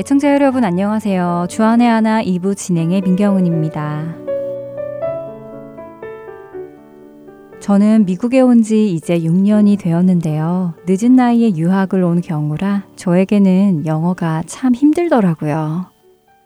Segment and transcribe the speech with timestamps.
[0.00, 1.48] 애청자 여러분 안녕하세요.
[1.50, 4.16] 주안의 하나 2부 진행의 민경은입니다.
[7.60, 10.72] 저는 미국에 온 지 이제 6년이 되었는데요.
[10.88, 15.90] 늦은 나이에 유학을 온 경우라 저에게는 영어가 참 힘들더라고요.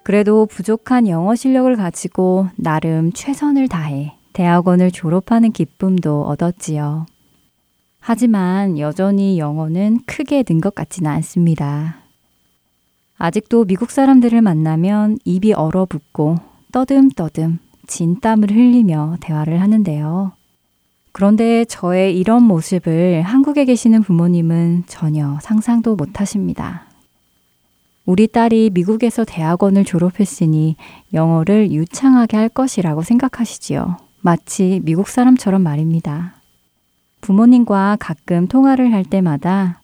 [0.02, 7.06] 그래도 부족한 영어 실력을 가지고 나름 최선을 다해 대학원을 졸업하는 기쁨도 얻었지요.
[8.00, 12.03] 하지만 여전히 영어는 크게 는 것 같지는 않습니다.
[13.24, 16.36] 아직도 미국 사람들을 만나면 입이 얼어붙고
[16.72, 20.32] 떠듬떠듬 진땀을 흘리며 대화를 하는데요.
[21.10, 26.84] 그런데 저의 이런 모습을 한국에 계시는 부모님은 전혀 상상도 못 하십니다.
[28.04, 30.76] 우리 딸이 미국에서 대학원을 졸업했으니
[31.14, 33.96] 영어를 유창하게 할 것이라고 생각하시지요.
[34.20, 36.34] 마치 미국 사람처럼 말입니다.
[37.22, 39.80] 부모님과 가끔 통화를 할 때마다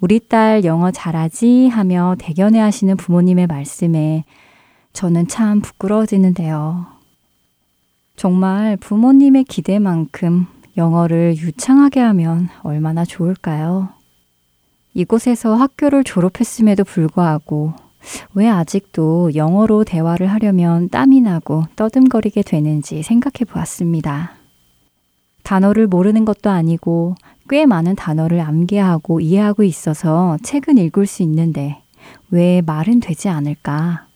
[0.00, 4.24] 우리 딸 영어 잘하지 하며 대견해 하시는 부모님의 말씀에
[4.94, 6.86] 저는 참 부끄러워지는데요.
[8.16, 10.46] 정말 부모님의 기대만큼
[10.78, 13.90] 영어를 유창하게 하면 얼마나 좋을까요?
[14.94, 17.74] 이곳에서 학교를 졸업했음에도 불구하고
[18.34, 24.32] 왜 아직도 영어로 대화를 하려면 땀이 나고 떠듬거리게 되는지 생각해 보았습니다.
[25.42, 27.16] 단어를 모르는 것도 아니고
[27.50, 31.82] 꽤 많은 단어를 암기하고 이해하고 있어서 책은 읽을 수 있는데
[32.30, 34.06] 왜 말은 되지 않을까?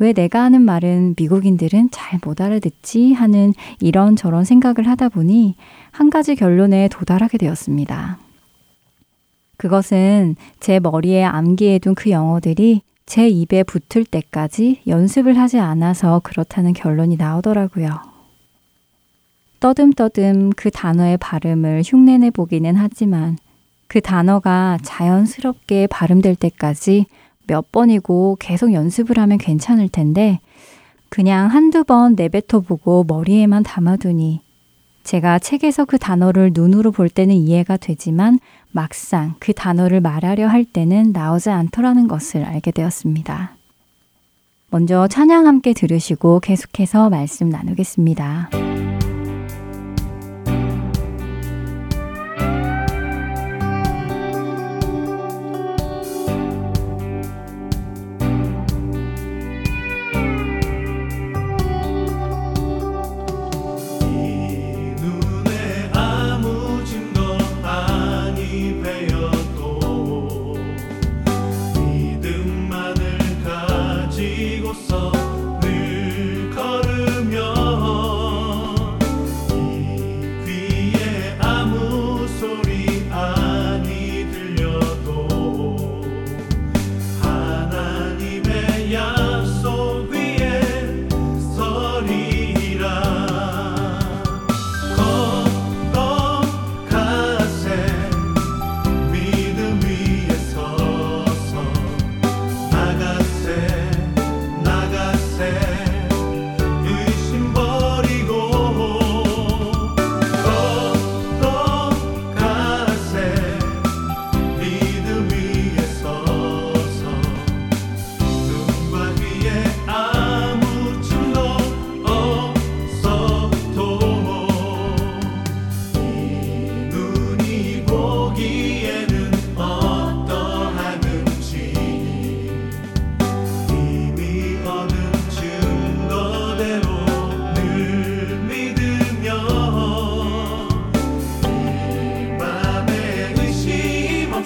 [0.00, 5.54] 왜 내가 하는 말은 미국인들은 잘 못 알아듣지 하는 이런저런 생각을 하다 보니
[5.92, 8.18] 한 가지 결론에 도달하게 되었습니다.
[9.56, 17.18] 그것은 제 머리에 암기해둔 그 영어들이 제 입에 붙을 때까지 연습을 하지 않아서 그렇다는 결론이
[17.18, 18.07] 나오더라고요.
[19.60, 23.36] 떠듬떠듬 그 단어의 발음을 흉내내 보기는 하지만
[23.88, 27.06] 그 단어가 자연스럽게 발음될 때까지
[27.46, 30.40] 몇 번이고 계속 연습을 하면 괜찮을 텐데
[31.08, 34.42] 그냥 한두 번 내뱉어 보고 머리에만 담아두니
[35.02, 38.38] 제가 책에서 그 단어를 눈으로 볼 때는 이해가 되지만
[38.72, 43.56] 막상 그 단어를 말하려 할 때는 나오지 않더라는 것을 알게 되었습니다.
[44.70, 48.50] 먼저 찬양 함께 들으시고 계속해서 말씀 나누겠습니다.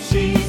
[0.02, 0.41] see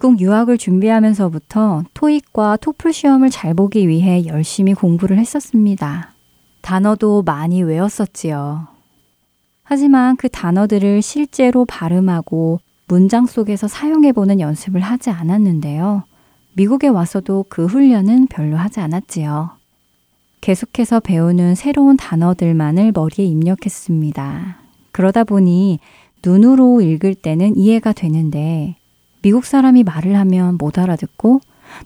[0.00, 6.14] 미국 유학을 준비하면서부터 토익과 토플 시험을 잘 보기 위해 열심히 공부를 했었습니다.
[6.62, 8.66] 단어도 많이 외웠었지요.
[9.62, 16.04] 하지만 그 단어들을 실제로 발음하고 문장 속에서 사용해보는 연습을 하지 않았는데요.
[16.54, 19.50] 미국에 와서도 그 훈련은 별로 하지 않았지요.
[20.40, 24.56] 계속해서 배우는 새로운 단어들만을 머리에 입력했습니다.
[24.92, 25.78] 그러다 보니
[26.24, 28.76] 눈으로 읽을 때는 이해가 되는데
[29.22, 31.40] 미국 사람이 말을 하면 못 알아듣고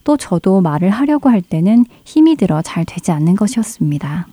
[0.05, 4.27] 또 저도 말을 하려고 할 때는 힘이 들어 잘 되지 않는 것이었습니다.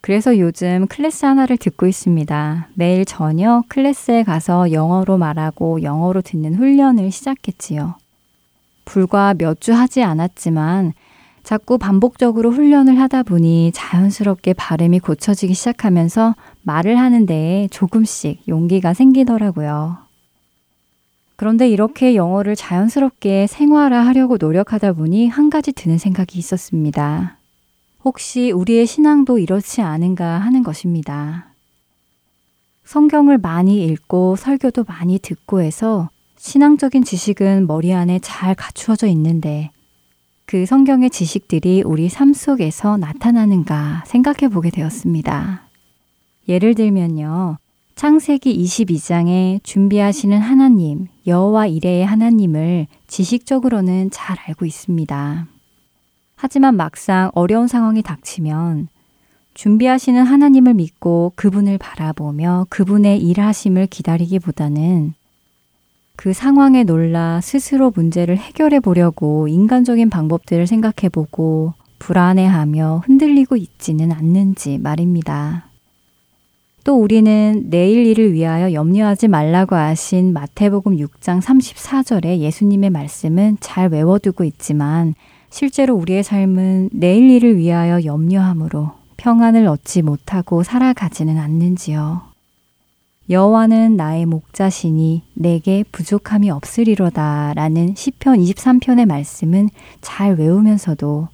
[0.00, 2.68] 그래서 요즘 클래스 하나를 듣고 있습니다.
[2.74, 7.94] 매일 저녁 클래스에 가서 영어로 말하고 영어로 듣는 훈련을 시작했지요.
[8.84, 10.92] 불과 몇 주 하지 않았지만
[11.42, 20.03] 자꾸 반복적으로 훈련을 하다 보니 자연스럽게 발음이 고쳐지기 시작하면서 말을 하는 데에 조금씩 용기가 생기더라고요.
[21.36, 27.38] 그런데 이렇게 영어를 자연스럽게 생활화하려고 노력하다 보니 한 가지 드는 생각이 있었습니다.
[28.04, 31.54] 혹시 우리의 신앙도 이렇지 않은가 하는 것입니다.
[32.84, 39.70] 성경을 많이 읽고 설교도 많이 듣고 해서 신앙적인 지식은 머리 안에 잘 갖추어져 있는데
[40.44, 45.62] 그 성경의 지식들이 우리 삶 속에서 나타나는가 생각해 보게 되었습니다.
[46.48, 47.56] 예를 들면요.
[47.94, 55.46] 창세기 22장에 준비하시는 하나님, 여호와 이레의 하나님을 지식적으로는 잘 알고 있습니다.
[56.34, 58.88] 하지만 막상 어려운 상황이 닥치면
[59.54, 65.14] 준비하시는 하나님을 믿고 그분을 바라보며 그분의 일하심을 기다리기보다는
[66.16, 74.78] 그 상황에 놀라 스스로 문제를 해결해 보려고 인간적인 방법들을 생각해 보고 불안해하며 흔들리고 있지는 않는지
[74.78, 75.73] 말입니다.
[76.84, 84.44] 또 우리는 내일 일을 위하여 염려하지 말라고 하신 마태복음 6장 34절의 예수님의 말씀은 잘 외워두고
[84.44, 85.14] 있지만
[85.48, 92.20] 실제로 우리의 삶은 내일 일을 위하여 염려함으로 평안을 얻지 못하고 살아가지는 않는지요.
[93.30, 99.70] 여호와는 나의 목자시니 내게 부족함이 없으리로다 라는 시편 23편의 말씀은
[100.02, 101.28] 잘 외우면서도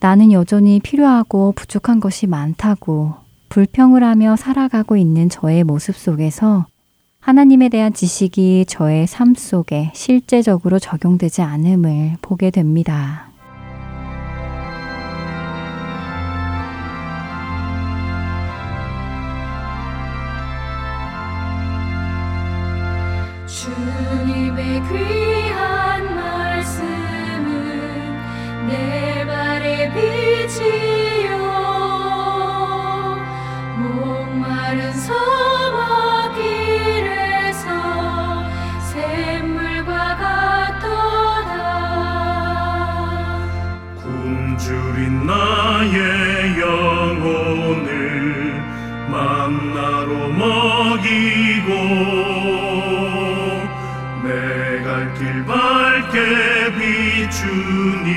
[0.00, 6.66] 나는 여전히 필요하고 부족한 것이 많다고 불평을 하며 살아가고 있는 저의 모습 속에서
[7.20, 13.25] 하나님에 대한 지식이 저의 삶 속에 실제적으로 적용되지 않음을 보게 됩니다.
[45.86, 47.92] 나의 영혼을
[49.08, 51.70] 만나로 먹이고
[54.24, 56.16] 내 갈 길 밝게
[56.78, 58.10] 비추니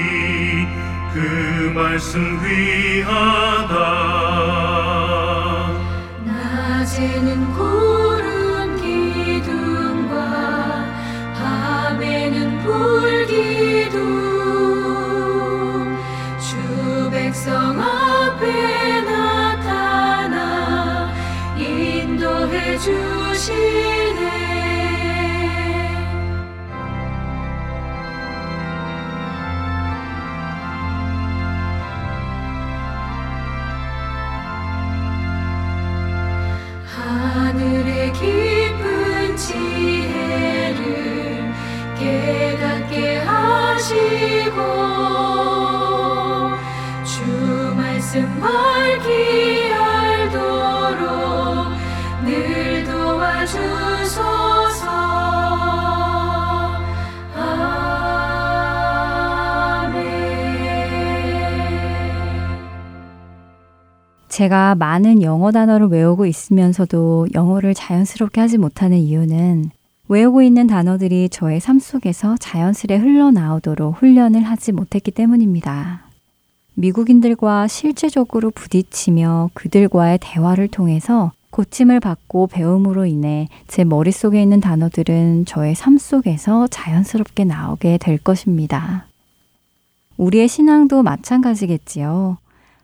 [1.13, 3.98] 그 말씀 귀하다
[17.49, 20.37] 백성 앞에 나타나
[21.57, 23.98] 인도해 주시
[64.39, 69.69] 제가 많은 영어 단어를 외우고 있으면서도 영어를 자연스럽게 하지 못하는 이유는
[70.07, 76.03] 외우고 있는 단어들이 저의 삶 속에서 자연스레 흘러나오도록 훈련을 하지 못했기 때문입니다.
[76.75, 85.75] 미국인들과 실제적으로 부딪히며 그들과의 대화를 통해서 고침을 받고 배움으로 인해 제 머릿속에 있는 단어들은 저의
[85.75, 89.05] 삶 속에서 자연스럽게 나오게 될 것입니다.
[90.15, 92.37] 우리의 신앙도 마찬가지겠지요.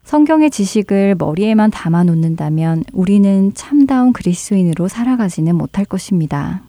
[0.06, 6.62] 성경의 지식을 머리에만 담아 놓는다면 우리는 참다운 그리스도인으로 살아가지는 못할 것입니다.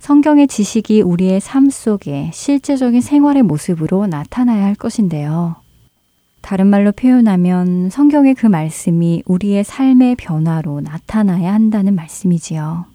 [0.00, 5.56] 성경의 지식이 우리의 삶 속에 실제적인 생활의 모습으로 나타나야 할 것인데요.
[6.40, 12.86] 다른 말로 표현하면 성경의 그 말씀이 우리의 삶의 변화로 나타나야 한다는 말씀이지요.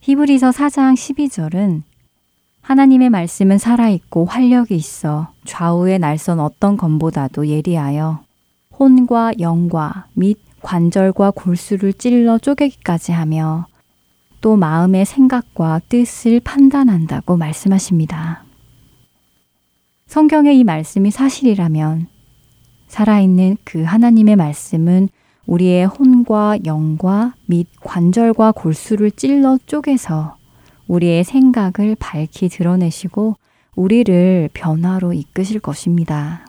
[0.00, 1.82] 히브리서 4장 12절은
[2.62, 8.26] 하나님의 말씀은 살아있고 활력이 있어 좌우의 날선 어떤 검보다도 예리하여
[8.78, 13.66] 혼과 영과 및 관절과 골수를 찔러 쪼개기까지 하며
[14.40, 18.44] 또 마음의 생각과 뜻을 판단한다고 말씀하십니다.
[20.06, 22.06] 성경의 이 말씀이 사실이라면
[22.86, 25.08] 살아있는 그 하나님의 말씀은
[25.46, 30.36] 우리의 혼과 영과 및 관절과 골수를 찔러 쪼개서
[30.86, 33.36] 우리의 생각을 밝히 드러내시고
[33.74, 36.47] 우리를 변화로 이끄실 것입니다.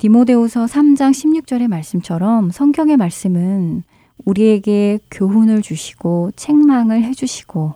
[0.00, 3.82] 디모데후서 3장 16절의 말씀처럼 성경의 말씀은
[4.24, 7.74] 우리에게 교훈을 주시고 책망을 해 주시고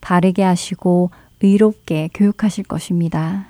[0.00, 1.10] 바르게 하시고
[1.40, 3.46] 의롭게 교육하실 것입니다.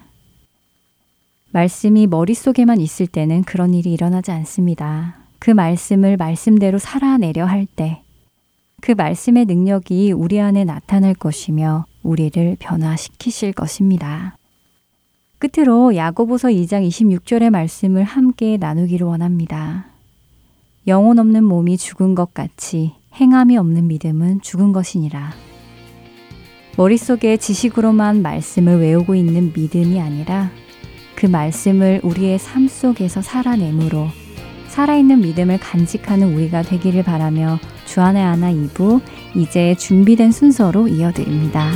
[1.53, 5.17] 말씀이 머릿속에만 있을 때는 그런 일이 일어나지 않습니다.
[5.39, 8.03] 그 말씀을 말씀대로 살아내려 할 때,
[8.83, 14.37] 그 말씀의 능력이 우리 안에 나타날 것이며 우리를 변화시키실 것입니다.
[15.41, 19.87] 끝으로 야고보서 2장 26절의 말씀을 함께 나누기를 원합니다.
[20.87, 25.33] 영혼 없는 몸이 죽은 것 같이 행함이 없는 믿음은 죽은 것이니라.
[26.77, 30.51] 머릿속에 지식으로만 말씀을 외우고 있는 믿음이 아니라
[31.17, 34.09] 그 말씀을 우리의 삶 속에서 살아내므로
[34.69, 39.01] 살아있는 믿음을 간직하는 우리가 되기를 바라며 주안의 하나 2부
[39.35, 41.73] 이제 준비된 순서로 이어드립니다.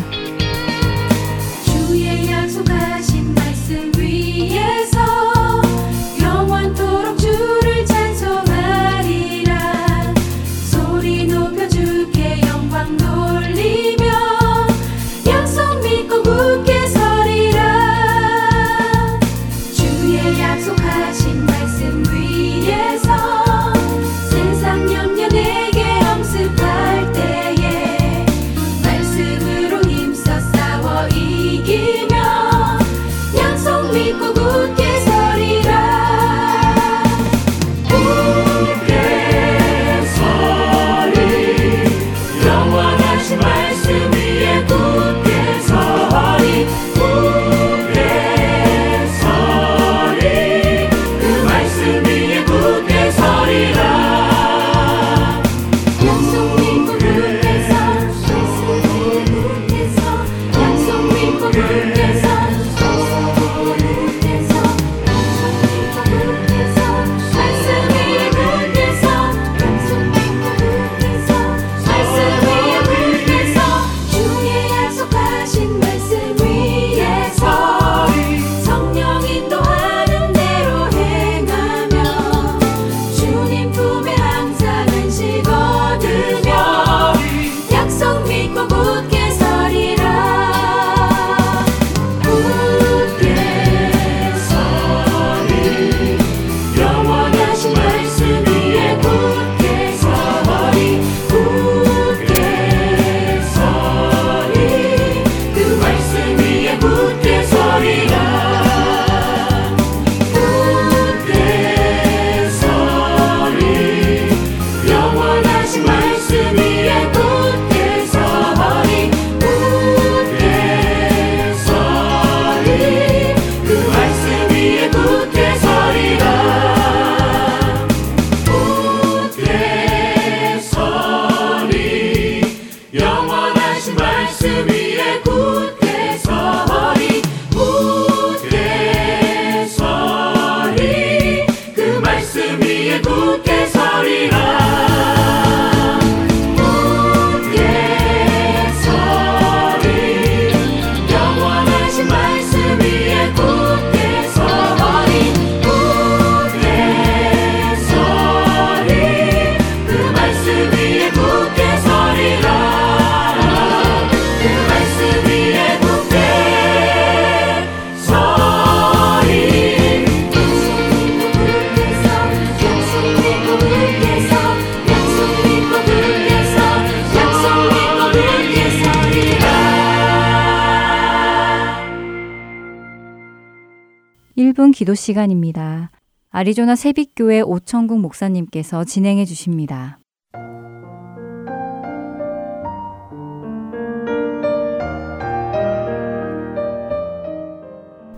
[184.54, 185.90] 1분 기도 시간입니다.
[186.30, 189.98] 아리조나 세빛교회 오천국 목사님께서 진행해 주십니다.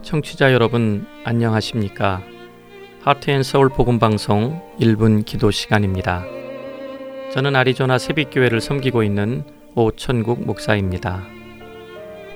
[0.02, 2.23] 청취자 여러분 안녕하십니까?
[3.00, 6.25] 하트앤서울 복음 방송 1분 기도 시간입니다.
[7.33, 9.43] 저는 아리조나 세빛교회를 섬기고 있는
[9.75, 11.23] 오천국 목사입니다.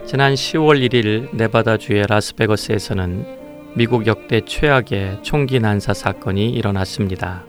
[0.06, 3.39] 지난 10월 1일 네바다주의 라스베거스에서는
[3.74, 7.44] 미국 역대 최악의 총기 난사 사건이 일어났습니다.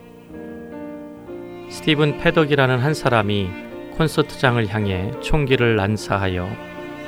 [1.68, 3.50] 스티븐 패덕이라는 한 사람이
[3.98, 6.48] 콘서트장을 향해 총기를 난사하여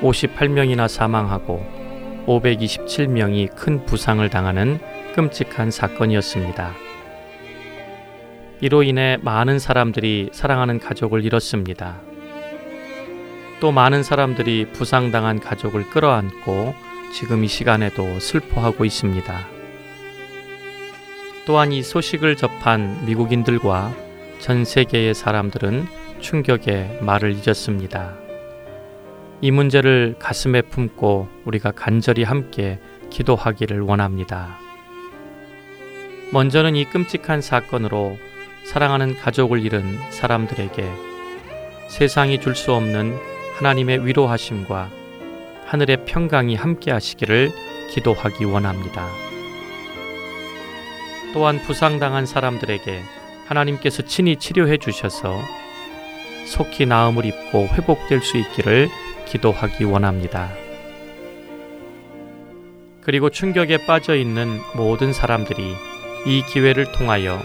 [0.02, 1.63] 58명이나 사망하고
[2.26, 4.80] 527명이 큰 부상을 당하는
[5.13, 6.73] 끔찍한 사건이었습니다.
[8.62, 12.02] 이로 인해 많은 사람들이 사랑하는 가족을 잃었습니다.
[13.60, 19.47] 또 많은 사람들이 부상당한 가족을 끌어안고 지금 이 시간에도 슬퍼하고 있습니다.
[21.45, 23.93] 또한 이 소식을 접한 미국인들과
[24.39, 25.86] 전 세계의 사람들은
[26.19, 28.15] 충격에 말을 잊었습니다.
[29.41, 32.80] 이 문제를 가슴에 품고 우리가 간절히 함께
[33.12, 34.58] 기도하기를 원합니다.
[36.32, 38.17] 먼저는 이 끔찍한 사건으로
[38.65, 40.91] 사랑하는 가족을 잃은 사람들에게
[41.89, 43.15] 세상이 줄 수 없는
[43.58, 45.03] 하나님의 위로하심과
[45.74, 47.52] 하늘의 평강이 함께 하시기를
[47.90, 49.10] 기도하기 원합니다.
[51.34, 53.02] 또한 부상당한 사람들에게
[53.48, 55.36] 하나님께서 친히 치료해 주셔서
[56.46, 58.88] 속히 나음을 입고 회복될 수 있기를
[59.26, 60.52] 기도하기 원합니다.
[63.02, 65.74] 그리고 충격에 빠져 있는 모든 사람들이
[66.28, 67.42] 이 기회를 통하여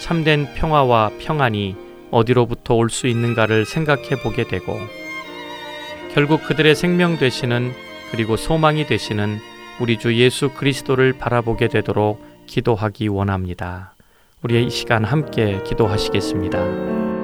[0.00, 1.76] 참된 평화와 평안이
[2.10, 4.80] 어디로부터 올 수 있는가를 생각해 보게 되고
[6.16, 7.74] 결국 그들의 생명 되시는
[8.10, 9.38] 그리고 소망이 되시는
[9.78, 13.94] 우리 주 예수 그리스도를 바라보게 되도록 기도하기 원합니다.
[14.42, 17.15] 우리의 이 시간 함께 기도하시겠습니다.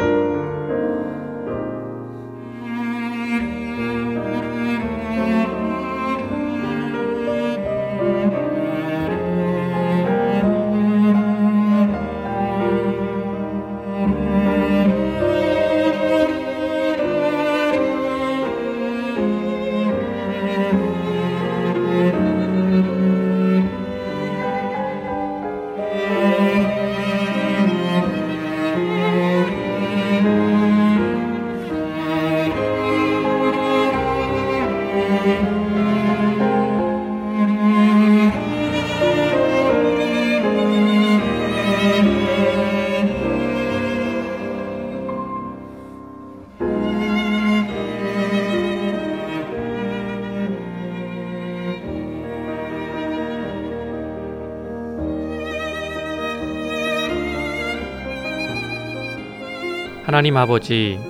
[60.22, 61.00] 하나님 아버지,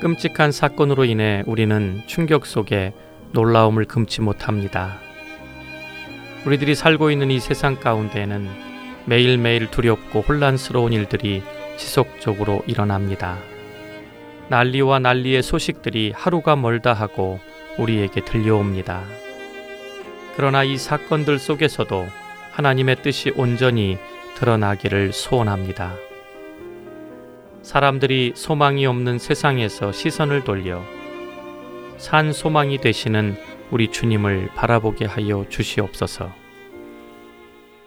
[0.00, 2.92] 끔찍한 사건으로 인해 우리는 충격 속에
[3.32, 5.00] 놀라움을 금치 못합니다.
[6.46, 8.48] 우리들이 살고 있는 이 세상 가운데에는
[9.06, 11.42] 매일매일 두렵고 혼란스러운 일들이
[11.78, 13.38] 지속적으로 일어납니다.
[14.50, 17.40] 난리와 난리의 소식들이 하루가 멀다 하고
[17.76, 19.02] 우리에게 들려옵니다.
[20.36, 22.06] 그러나 이 사건들 속에서도
[22.52, 23.98] 하나님의 뜻이 온전히
[24.36, 25.96] 드러나기를 소원합니다.
[27.70, 30.82] 사람들이 소망이 없는 세상에서 시선을 돌려
[31.98, 33.36] 산 소망이 되시는
[33.70, 36.32] 우리 주님을 바라보게 하여 주시옵소서.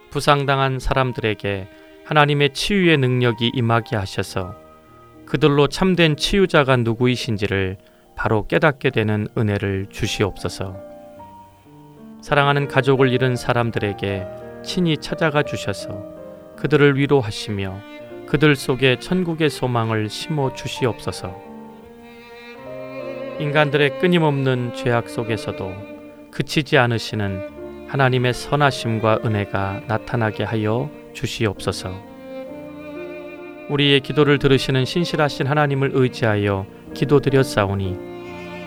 [0.10, 1.67] 부상당한 사람들에게
[2.06, 4.56] 하나님의 치유의 능력이 임하게 하셔서
[5.26, 7.76] 그들로 참된 치유자가 누구이신지를
[8.15, 10.78] 바로 깨닫게 되는 은혜를 주시옵소서.
[12.22, 14.28] 사랑하는 가족을 잃은 사람들에게
[14.63, 16.06] 친히 찾아가 주셔서
[16.56, 17.92] 그들을 위로하시며
[18.34, 21.39] 그들 속에 천국의 소망을 심어 주시옵소서.
[23.38, 25.72] 인간들의 끊임없는 죄악 속에서도
[26.32, 31.93] 그치지 않으시는 하나님의 선하심과 은혜가 나타나게 하여 주시옵소서.
[33.69, 36.65] 우리의 기도를 들으시는 신실하신 하나님을 의지하여
[36.96, 37.98] 기도드렸사오니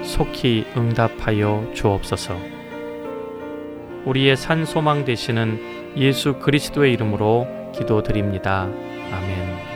[0.05, 2.39] 속히 응답하여 주옵소서.
[4.05, 8.69] 우리의 산 소망 되시는 예수 그리스도의 이름으로 기도드립니다.
[9.13, 9.76] 아멘.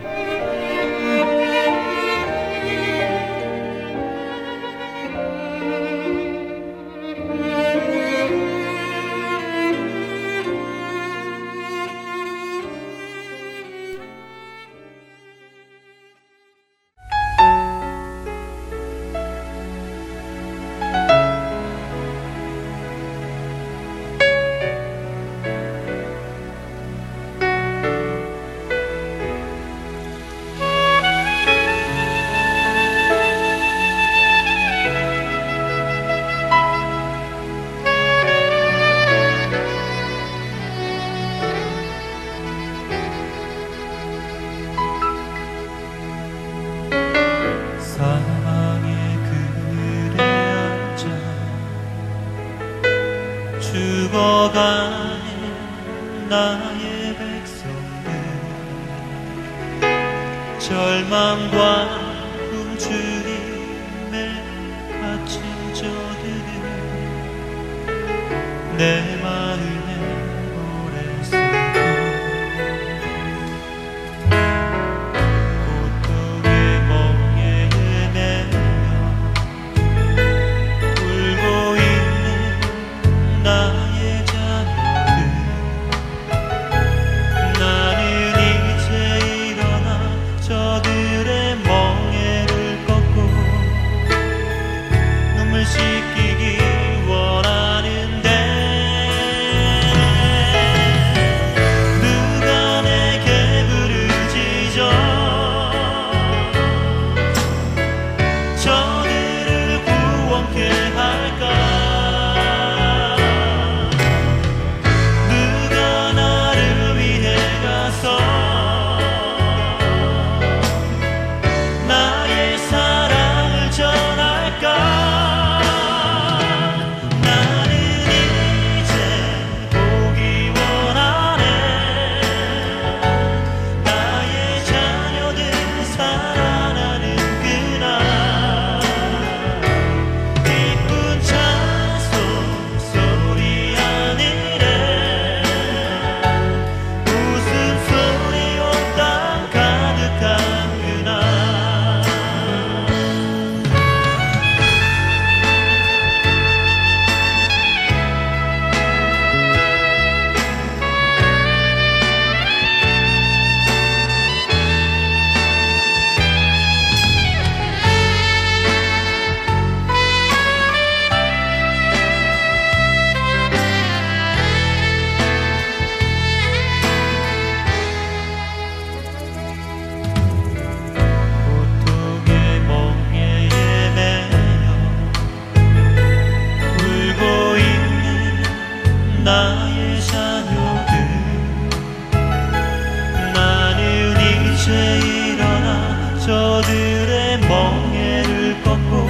[196.60, 199.06] 저들의 멍해를 꺾고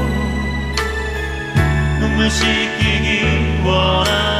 [1.98, 4.39] 눈물 씻기기 원한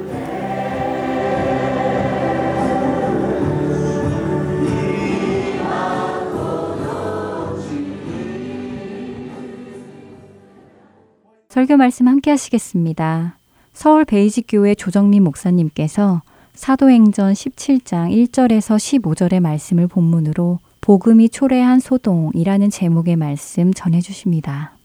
[11.51, 13.35] 설교 말씀 함께 하시겠습니다.
[13.73, 16.21] 서울 베이직교회 조정민 목사님께서
[16.53, 24.77] 사도행전 17장 1절에서 15절의 말씀을 본문으로 복음이 초래한 소동이라는 제목의 말씀 전해 주십니다.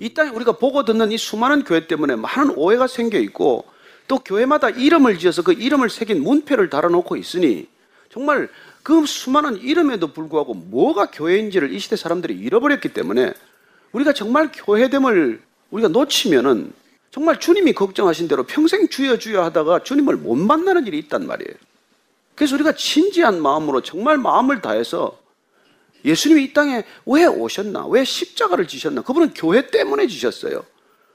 [0.00, 3.66] 이 땅에 우리가 보고 듣는 이 수많은 교회 때문에 많은 오해가 생겨 있고
[4.08, 7.68] 또 교회마다 이름을 지어서 그 이름을 새긴 문패를 달아놓고 있으니
[8.12, 8.50] 정말
[8.82, 13.32] 그 수많은 이름에도 불구하고 뭐가 교회인지를 이 시대 사람들이 잃어버렸기 때문에
[13.92, 16.72] 우리가 정말 교회됨을 우리가 놓치면은
[17.10, 21.54] 정말 주님이 걱정하신 대로 평생 주여 주여 하다가 주님을 못 만나는 일이 있단 말이에요.
[22.34, 25.18] 그래서 우리가 진지한 마음으로 정말 마음을 다해서
[26.04, 27.86] 예수님이 이 땅에 왜 오셨나?
[27.86, 29.02] 왜 십자가를 지셨나?
[29.02, 30.64] 그분은 교회 때문에 지셨어요.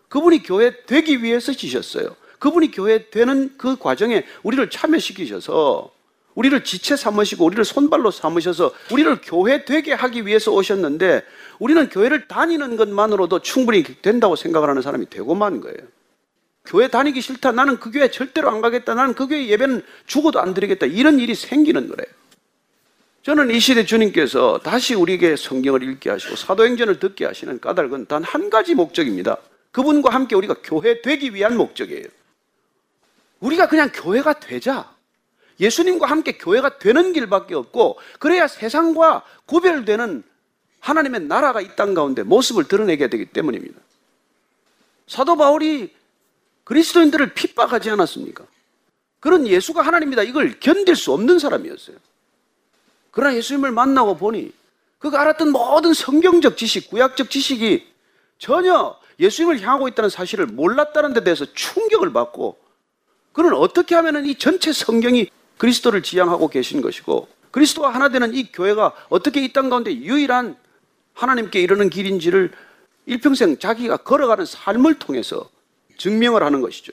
[0.09, 2.15] 그분이 교회 되기 위해서 지셨어요.
[2.39, 5.96] 그분이 교회 되는 그 과정에 우리를 참여시키셔서
[6.37, 11.23] 우리를 지체 삼으시고 우리를 손발로 삼으셔서 우리를 교회 되게 하기 위해서 오셨는데
[11.57, 15.79] 우리는 교회를 다니는 것만으로도 충분히 된다고 생각을 하는 사람이 되고 만 거예요.
[16.63, 17.53] 교회 다니기 싫다.
[17.53, 18.93] 나는 그 교회 절대로 안 가겠다.
[18.93, 20.85] 나는 그 교회 예배는 죽어도 안 드리겠다.
[20.85, 22.07] 이런 일이 생기는 거래요.
[23.23, 28.51] 저는 이 시대 주님께서 다시 우리에게 성경을 읽게 하시고 사도행전을 듣게 하시는 까닭은 단 한
[28.51, 29.37] 가지 목적입니다.
[29.71, 32.05] 그분과 함께 우리가 교회 되기 위한 목적이에요.
[33.39, 34.96] 우리가 그냥 교회가 되자.
[35.59, 40.23] 예수님과 함께 교회가 되는 길밖에 없고 그래야 세상과 구별되는
[40.79, 43.79] 하나님의 나라가 이 땅 가운데 모습을 드러내게 되기 때문입니다.
[45.07, 45.93] 사도 바울이
[46.63, 48.45] 그리스도인들을 핍박하지 않았습니까?
[49.19, 50.23] 그런 예수가 하나님이다.
[50.23, 51.97] 이걸 견딜 수 없는 사람이었어요.
[53.11, 54.51] 그러나 예수님을 만나고 보니
[54.99, 57.87] 그가 알았던 모든 성경적 지식, 구약적 지식이
[58.37, 62.57] 전혀 예수님을 향하고 있다는 사실을 몰랐다는 데 대해서 충격을 받고
[63.33, 68.93] 그는 어떻게 하면 이 전체 성경이 그리스도를 지향하고 계신 것이고 그리스도와 하나 되는 이 교회가
[69.09, 70.55] 어떻게 이 땅 가운데 유일한
[71.13, 72.51] 하나님께 이르는 길인지를
[73.07, 75.49] 일평생 자기가 걸어가는 삶을 통해서
[75.97, 76.91] 증명을 하는 것이죠.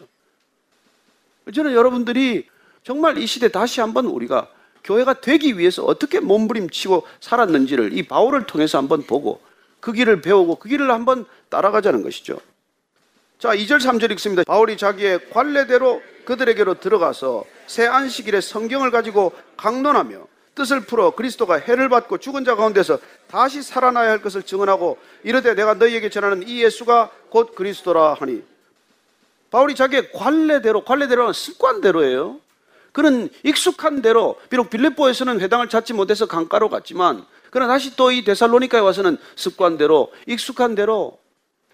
[1.52, 2.46] 저는 여러분들이
[2.82, 4.48] 정말 이 시대 다시 한번 우리가
[4.82, 9.40] 교회가 되기 위해서 어떻게 몸부림치고 살았는지를 이 바울을 통해서 한번 보고
[9.80, 12.38] 그 길을 배우고 그 길을 한번 따라가자는 것이죠.
[13.44, 14.42] 자, 2절 3절 읽습니다.
[14.44, 22.16] 바울이 자기의 관례대로 그들에게로 들어가서 새 안식일에 성경을 가지고 강론하며 뜻을 풀어 그리스도가 해를 받고
[22.16, 27.54] 죽은 자 가운데서 다시 살아나야 할 것을 증언하고 이르되 내가 너희에게 전하는 이 예수가 곧
[27.54, 28.42] 그리스도라 하니
[29.50, 32.40] 바울이 자기의 관례대로 관례대로는 습관대로예요.
[32.92, 38.80] 그는 익숙한 대로 비록 빌립보에서는 회당을 찾지 못해서 강가로 갔지만 그러나 다시 또 이 데살로니카에
[38.80, 41.18] 와서는 습관대로 익숙한 대로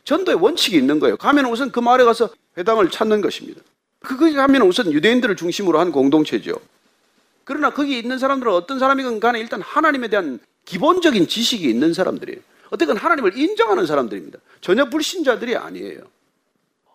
[0.05, 1.17] 전도의 원칙이 있는 거예요.
[1.17, 3.61] 가면 우선 그 마을에 가서 회당을 찾는 것입니다.
[4.01, 6.55] 그것이 하면 우선 유대인들을 중심으로 한 공동체죠.
[7.45, 12.41] 그러나 거기 있는 사람들은 어떤 사람이건 간에 일단 하나님에 대한 기본적인 지식이 있는 사람들이에요.
[12.71, 14.39] 어쨌든 하나님을 인정하는 사람들입니다.
[14.61, 16.03] 전혀 불신자들이 아니에요.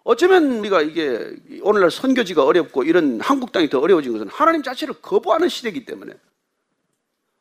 [0.04, 5.50] 어쩌면 우리가 이게 오늘날 선교지가 어렵고 이런 한국 땅이 더 어려워진 것은 하나님 자체를 거부하는
[5.50, 6.14] 시대이기 때문에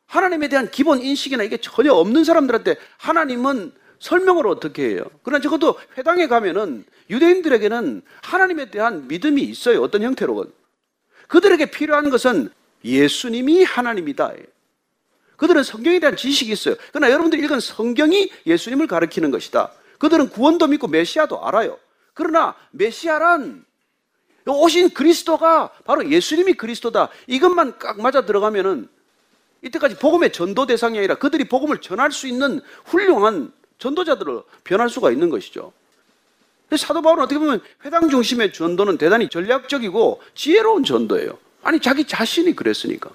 [0.07, 3.71] 하나님에 대한 기본 인식이나 이게 전혀 없는 사람들한테 하나님은
[4.05, 5.03] 설명을 어떻게 해요?
[5.23, 9.81] 그러나 적어도 회당에 가면은 유대인들에게는 하나님에 대한 믿음이 있어요.
[9.81, 10.53] 어떤 형태로건.
[11.27, 12.49] 그들에게 필요한 것은
[12.83, 14.33] 예수님이 하나님이다.
[15.37, 16.75] 그들은 성경에 대한 지식이 있어요.
[16.91, 19.71] 그러나 여러분들이 읽은 성경이 예수님을 가리키는 것이다.
[19.97, 21.79] 그들은 구원도 믿고 메시아도 알아요.
[22.13, 23.65] 그러나 메시아란
[24.45, 27.09] 오신 그리스도가 바로 예수님이 그리스도다.
[27.25, 28.87] 이것만 깍 맞아 들어가면은
[29.63, 35.29] 이때까지 복음의 전도 대상이 아니라 그들이 복음을 전할 수 있는 훌륭한 전도자들을 변할 수가 있는
[35.29, 35.71] 것이죠.
[36.77, 41.37] 사도 바울은 어떻게 보면 회당 중심의 전도는 대단히 전략적이고 지혜로운 전도예요.
[41.63, 43.11] 아니 자기 자신이 그랬으니까.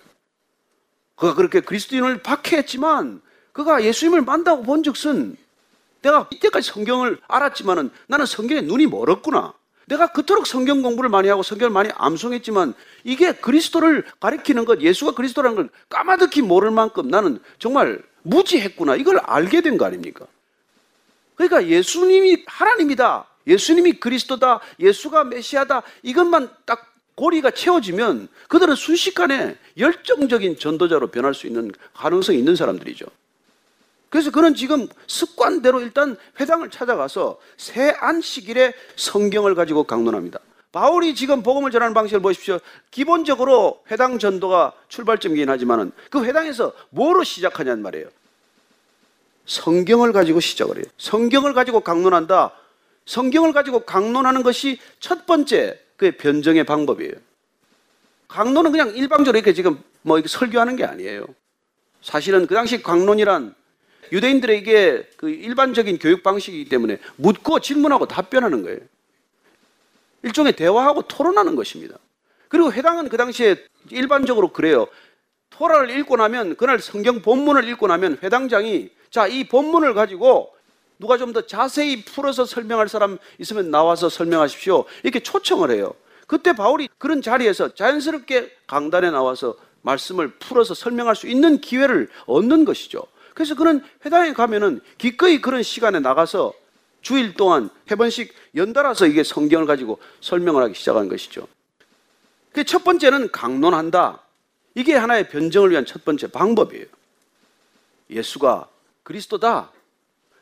[1.17, 3.21] 그가 그렇게 그리스도인을 박해했지만
[3.53, 5.37] 그가 예수님을 만나고 본 적은
[6.03, 9.53] 내가 이때까지 성경을 알았지만은 나는 성경에 눈이 멀었구나.
[9.87, 15.57] 내가 그토록 성경 공부를 많이 하고 성경을 많이 암송했지만 이게 그리스도를 가리키는 것, 예수가 그리스도라는
[15.57, 18.95] 걸 까마득히 모를 만큼 나는 정말 무지했구나.
[18.97, 20.27] 이걸 알게 된 거 아닙니까?
[21.41, 23.25] 그러니까 예수님이 하나님이다.
[23.47, 24.61] 예수님이 그리스도다.
[24.79, 25.83] 예수가 메시아다.
[26.03, 33.07] 이것만 딱 고리가 채워지면 그들은 순식간에 열정적인 전도자로 변할 수 있는 가능성이 있는 사람들이죠.
[34.11, 40.41] 그래서 그는 지금 습관대로 일단 회당을 찾아가서 새 안식일에 성경을 가지고 강론합니다.
[40.73, 42.59] 바울이 지금 복음을 전하는 방식을 보십시오.
[42.91, 48.09] 기본적으로 회당 전도가 출발점이긴 하지만은 그 회당에서 뭐로 시작하냐는 말이에요.
[49.51, 50.85] 성경을 가지고 시작을 해요.
[50.97, 52.53] 성경을 가지고 강론한다.
[53.07, 57.13] 성경을 가지고 강론하는 것이 첫 번째 그의 변정의 방법이에요.
[58.29, 61.27] 강론은 그냥 일방적으로 이렇게 지금 뭐 이렇게 설교하는 게 아니에요.
[62.01, 63.53] 사실은 그 당시 강론이란
[64.13, 68.79] 유대인들에게 그 일반적인 교육 방식이기 때문에 묻고 질문하고 답변하는 거예요.
[70.23, 71.97] 일종의 대화하고 토론하는 것입니다.
[72.49, 73.57] 그리고 회당은 그 당시에
[73.91, 74.87] 일반적으로 그래요.
[75.51, 80.55] 토라를 읽고 나면 그날 성경 본문을 읽고 나면 회당장이 자, 이 본문을 가지고
[80.99, 84.85] 누가 좀 더 자세히 풀어서 설명할 사람 있으면 나와서 설명하십시오.
[85.03, 85.95] 이렇게 초청을 해요.
[86.27, 93.03] 그때 바울이 그런 자리에서 자연스럽게 강단에 나와서 말씀을 풀어서 설명할 수 있는 기회를 얻는 것이죠.
[93.35, 96.53] 그래서 그는 회당에 가면은 기꺼이 그런 시간에 나가서
[97.01, 101.49] 주일 동안 세 번씩 연달아서 이게 성경을 가지고 설명을 하기 시작한 것이죠.
[102.53, 104.21] 그 첫 번째는 강론한다.
[104.75, 106.85] 이게 하나의 변정을 위한 첫 번째 방법이에요.
[108.11, 108.69] 예수가
[109.11, 109.73] 그리스도다.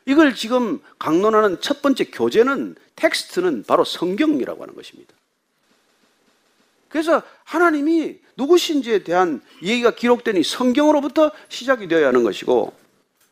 [0.05, 5.13] 이걸 지금 강론하는 첫 번째 교재는 텍스트는 바로 성경이라고 하는 것입니다.
[6.87, 12.73] 그래서 하나님이 누구신지에 대한 얘기가 기록되니 성경으로부터 시작이 되어야 하는 것이고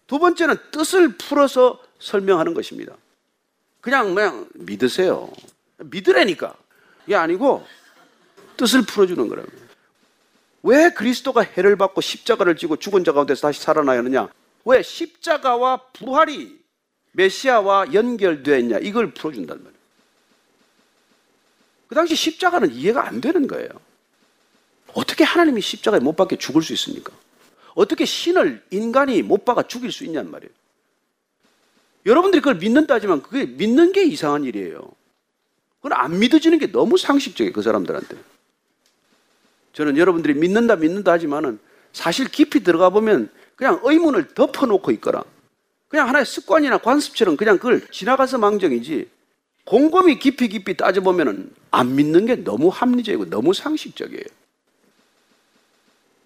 [0.07, 2.95] 두 번째는 뜻을 풀어서 설명하는 것입니다.
[3.81, 5.31] 그냥 그냥 믿으세요.
[5.77, 6.55] 믿으라니까.
[7.05, 7.65] 이게 아니고
[8.57, 9.47] 뜻을 풀어주는 거라고.
[10.63, 14.29] 왜 그리스도가 해를 받고 십자가를 지고 죽은 자 가운데서 다시 살아나야 하느냐?
[14.67, 16.59] 왜 십자가와 부활이
[17.13, 18.77] 메시아와 연결되어 있냐?
[18.79, 19.77] 이걸 풀어준단 말이에요.
[21.87, 23.69] 그 당시 십자가는 이해가 안 되는 거예요.
[24.93, 27.13] 어떻게 하나님이 십자가에 못 박혀 죽을 수 있습니까?
[27.75, 30.51] 어떻게 신을 인간이 못 박아 죽일 수 있냔 말이에요.
[32.05, 34.81] 여러분들이 그걸 믿는다 하지만 그게 믿는 게 이상한 일이에요.
[35.77, 38.17] 그건 안 믿어지는 게 너무 상식적이에요, 그 사람들한테.
[39.71, 41.57] 저는 여러분들이 믿는다, 믿는다 하지만은
[41.93, 45.23] 사실 깊이 들어가 보면 그냥 의문을 덮어놓고 있거나
[45.89, 49.09] 그냥 하나의 습관이나 관습처럼 그냥 그걸 지나가서 망정이지
[49.65, 54.23] 곰곰이 깊이 깊이 따져보면은 안 믿는 게 너무 합리적이고 너무 상식적이에요.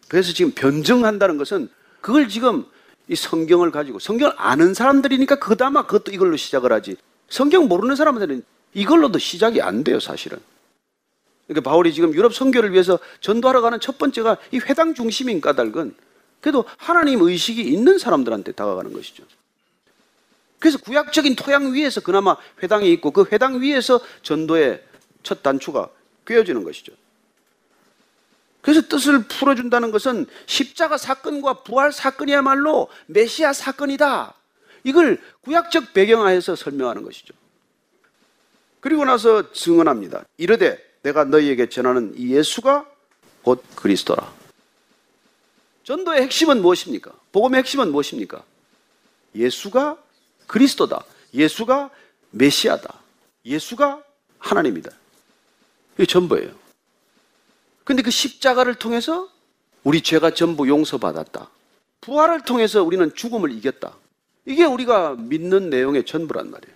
[0.07, 1.69] 그래서 지금 변증한다는 것은
[2.01, 2.65] 그걸 지금
[3.07, 6.97] 이 성경을 가지고 성경을 아는 사람들이니까 그나마 그것도 이걸로 시작을 하지.
[7.29, 10.37] 성경 모르는 사람들은 이걸로도 시작이 안 돼요, 사실은.
[11.47, 15.95] 그러니까 바울이 지금 유럽 선교를 위해서 전도하러 가는 첫 번째가 이 회당 중심인 까닭은
[16.41, 19.23] 그래도 하나님 의식이 있는 사람들한테 다가가는 것이죠.
[20.59, 24.83] 그래서 구약적인 토양 위에서 그나마 회당이 있고 그 회당 위에서 전도의
[25.23, 25.89] 첫 단추가
[26.25, 26.93] 꿰어지는 것이죠.
[28.61, 34.35] 그래서 뜻을 풀어준다는 것은 십자가 사건과 부활 사건이야말로 메시아 사건이다.
[34.83, 37.33] 이걸 구약적 배경하에서 설명하는 것이죠.
[38.79, 40.25] 그리고 나서 증언합니다.
[40.37, 42.85] 이르되 내가 너희에게 전하는 이 예수가
[43.41, 44.40] 곧 그리스도라.
[45.83, 47.11] 전도의 핵심은 무엇입니까?
[47.31, 48.43] 복음의 핵심은 무엇입니까?
[49.35, 49.97] 예수가
[50.47, 51.03] 그리스도다.
[51.33, 51.89] 예수가
[52.31, 52.99] 메시아다.
[53.45, 54.03] 예수가
[54.39, 54.91] 하나님이다.
[55.95, 56.51] 이게 전부예요.
[57.83, 59.29] 근데 그 십자가를 통해서
[59.83, 61.49] 우리 죄가 전부 용서받았다.
[62.01, 63.95] 부활을 통해서 우리는 죽음을 이겼다.
[64.45, 66.75] 이게 우리가 믿는 내용의 전부란 말이에요.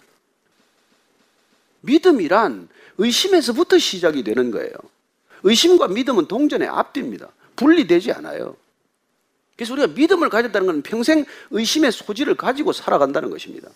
[1.81, 4.73] 믿음이란 의심에서부터 시작이 되는 거예요.
[5.43, 7.29] 의심과 믿음은 동전의 앞뒤입니다.
[7.55, 8.55] 분리되지 않아요.
[9.55, 13.69] 그래서 우리가 믿음을 가졌다는 것은 평생 의심의 소지를 가지고 살아간다는 것입니다.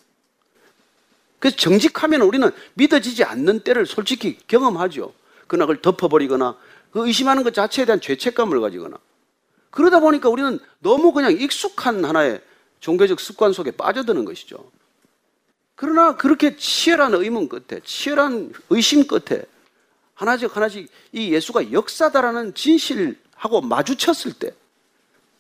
[1.40, 5.14] 그래서 정직하면 우리는 믿어지지 않는 때를 솔직히 경험하죠.
[5.48, 6.58] 그러나 그걸 덮어버리거나
[6.92, 8.98] 그 의심하는 것 자체에 대한 죄책감을 가지거나
[9.72, 12.42] 그러다 보니까 우리는 너무 그냥 익숙한 하나의
[12.80, 14.70] 종교적 습관 속에 빠져드는 것이죠.
[15.76, 19.44] 그러나 그렇게 치열한 의문 끝에, 치열한 의심 끝에
[20.14, 24.54] 하나씩 하나씩 이 예수가 역사다라는 진실하고 마주쳤을 때,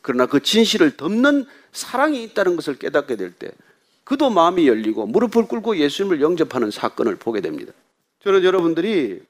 [0.01, 3.51] 그러나 그 진실을 덮는 사랑이 있다는 것을 깨닫게 될 때,
[4.03, 7.73] 그도 마음이 열리고 무릎을 꿇고 예수님을 영접하는 사건을 보게 됩니다.
[8.23, 9.21] 저는 여러분들이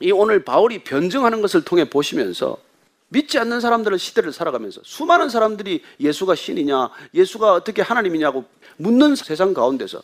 [0.00, 2.58] 이 오늘 바울이 변증하는 것을 통해 보시면서
[3.08, 8.44] 믿지 않는 사람들은 시대를 살아가면서 수많은 사람들이 예수가 신이냐, 예수가 어떻게 하나님이냐고
[8.76, 10.02] 묻는 세상 가운데서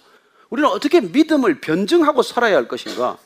[0.51, 3.19] 우리는 어떻게 믿음을 변증하고 살아야 할 것인가?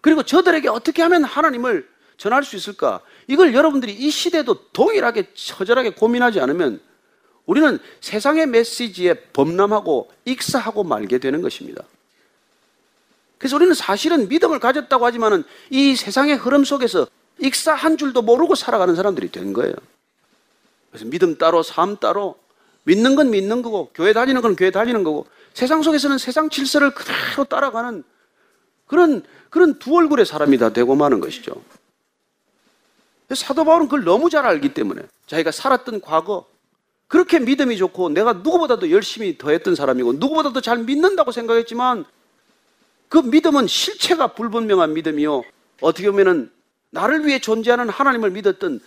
[0.00, 3.00] 그리고 저들에게 어떻게 하면 하나님을 전할 수 있을까?
[3.26, 6.80] 이걸 여러분들이 이 시대도 동일하게 처절하게 고민하지 않으면
[7.46, 11.82] 우리는 세상의 메시지에 범람하고 익사하고 말게 되는 것입니다.
[13.38, 17.06] 그래서 우리는 사실은 믿음을 가졌다고 하지만은 이 세상의 흐름 속에서
[17.38, 19.72] 익사한 줄도 모르고 살아가는 사람들이 된 거예요.
[20.90, 22.36] 그래서 믿음 따로 삶 따로
[22.82, 27.44] 믿는 건 믿는 거고 교회 다니는 건 교회 다니는 거고 세상 속에서는 세상 질서를 그대로
[27.44, 28.02] 따라가는
[28.86, 31.52] 그런 그런 두 얼굴의 사람이 다 되고 마는 것이죠.
[33.34, 36.46] 사도 바울은 그걸 너무 잘 알기 때문에 자기가 살았던 과거
[37.08, 42.04] 그렇게 믿음이 좋고 내가 누구보다도 열심히 더했던 사람이고 누구보다도 잘 믿는다고 생각했지만
[43.08, 45.42] 그 믿음은 실체가 불분명한 믿음이요.
[45.80, 46.50] 어떻게 보면은
[46.90, 48.80] 나를 위해 존재하는 하나님을 믿었던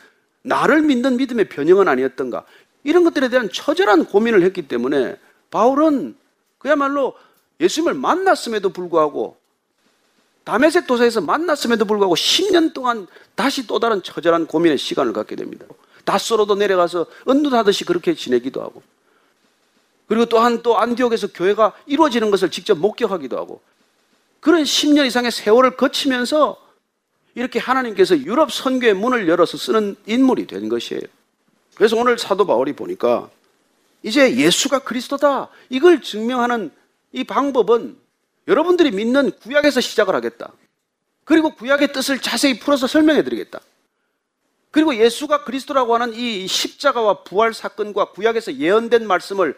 [0.43, 2.45] 나를 믿는 믿음의 변형은 아니었던가.
[2.83, 5.17] 이런 것들에 대한 처절한 고민을 했기 때문에
[5.49, 6.15] 바울은
[6.57, 7.15] 그야말로
[7.59, 9.37] 예수님을 만났음에도 불구하고
[10.43, 15.65] 다메섹 도사에서 만났음에도 불구하고 10년 동안 다시 또 다른 처절한 고민의 시간을 갖게 됩니다.
[16.05, 18.81] 낯서로도 내려가서 은둔하듯이 그렇게 지내기도 하고
[20.07, 23.61] 그리고 또한 또 안디옥에서 교회가 이루어지는 것을 직접 목격하기도 하고
[24.39, 26.57] 그런 10년 이상의 세월을 거치면서
[27.35, 31.03] 이렇게 하나님께서 유럽 선교의 문을 열어서 쓰는 인물이 된 것이에요.
[31.75, 33.29] 그래서 오늘 사도 바울이 보니까
[34.03, 35.49] 이제 예수가 그리스도다.
[35.69, 36.71] 이걸 증명하는
[37.13, 37.97] 이 방법은
[38.47, 40.51] 여러분들이 믿는 구약에서 시작을 하겠다.
[41.23, 43.59] 그리고 구약의 뜻을 자세히 풀어서 설명해 드리겠다.
[44.71, 49.57] 그리고 예수가 그리스도라고 하는 이 십자가와 부활 사건과 구약에서 예언된 말씀을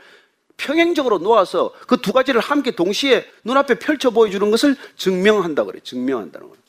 [0.58, 5.80] 평행적으로 놓아서 그 두 가지를 함께 동시에 눈앞에 펼쳐 보여주는 것을 증명한다 그래.
[5.84, 6.62] 증명한다는 거예요.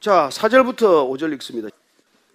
[0.00, 1.68] 자, 4절부터 5절 읽습니다.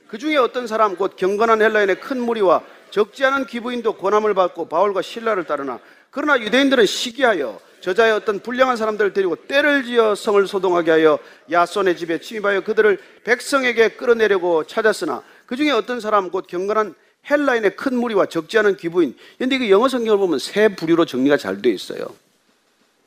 [0.07, 5.01] 그 중에 어떤 사람 곧 경건한 헬라인의 큰 무리와 적지 않은 기부인도 권함을 받고 바울과
[5.01, 5.79] 신라를 따르나
[6.11, 11.19] 그러나 유대인들은 시기하여 저자의 어떤 불량한 사람들을 데리고 때를 지어 성을 소동하게 하여
[11.51, 16.95] 야손의 집에 침입하여 그들을 백성에게 끌어내려고 찾았으나 그 중에 어떤 사람 곧 경건한
[17.29, 19.17] 헬라인의 큰 무리와 적지 않은 기부인.
[19.37, 22.05] 그런데 이거 영어 성경을 보면 세 부류로 정리가 잘 되어 있어요.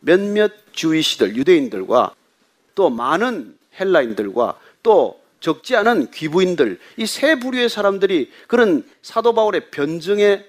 [0.00, 2.14] 몇몇 주이시들, 유대인들과
[2.74, 10.46] 또 많은 헬라인들과 또 적지 않은 귀부인들, 이 세 부류의 사람들이 그런 사도 바울의 변증의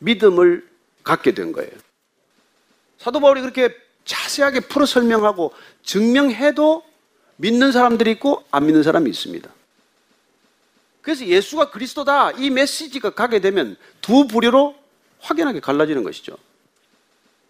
[0.00, 0.68] 믿음을
[1.02, 1.70] 갖게 된 거예요.
[3.00, 3.74] 사도 바울이 그렇게
[4.04, 6.84] 자세하게 풀어 설명하고 증명해도
[7.36, 9.48] 믿는 사람들이 있고 안 믿는 사람이 있습니다.
[11.00, 14.74] 그래서 예수가 그리스도다 이 메시지가 가게 되면 두 부류로
[15.20, 16.36] 확연하게 갈라지는 것이죠.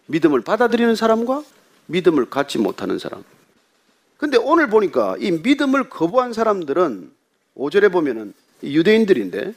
[0.05, 1.43] 믿음을 받아들이는 사람과
[1.87, 3.23] 믿음을 갖지 못하는 사람.
[4.15, 7.11] 근데 오늘 보니까 이 믿음을 거부한 사람들은
[7.57, 8.33] 5절에 보면은
[8.63, 9.53] 유대인들인데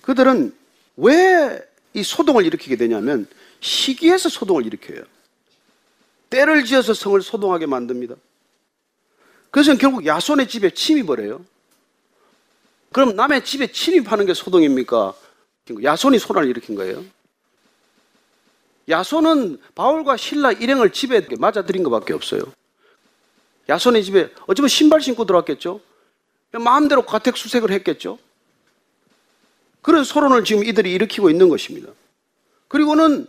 [0.00, 0.54] 그들은
[0.96, 3.26] 왜 이 소동을 일으키게 되냐면
[3.62, 5.04] 시기에서 소동을 일으켜요.
[6.28, 8.16] 때를 지어서 성을 소동하게 만듭니다.
[9.50, 11.44] 그래서 결국 야손의 집에 침입을 해요.
[12.92, 15.14] 그럼 남의 집에 침입하는 게 소동입니까?
[15.82, 17.04] 야손이 소란을 일으킨 거예요.
[18.88, 22.42] 야손은 바울과 신라 일행을 집에 맞아들인 것밖에 없어요.
[23.68, 25.80] 야손의 집에 어쩌면 신발 신고 들어왔겠죠?
[26.52, 28.18] 마음대로 가택수색을 했겠죠?
[29.82, 31.92] 그런 소론을 지금 이들이 일으키고 있는 것입니다.
[32.68, 33.26] 그리고는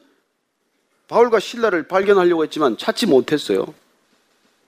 [1.08, 3.74] 바울과 신라를 발견하려고 했지만 찾지 못했어요.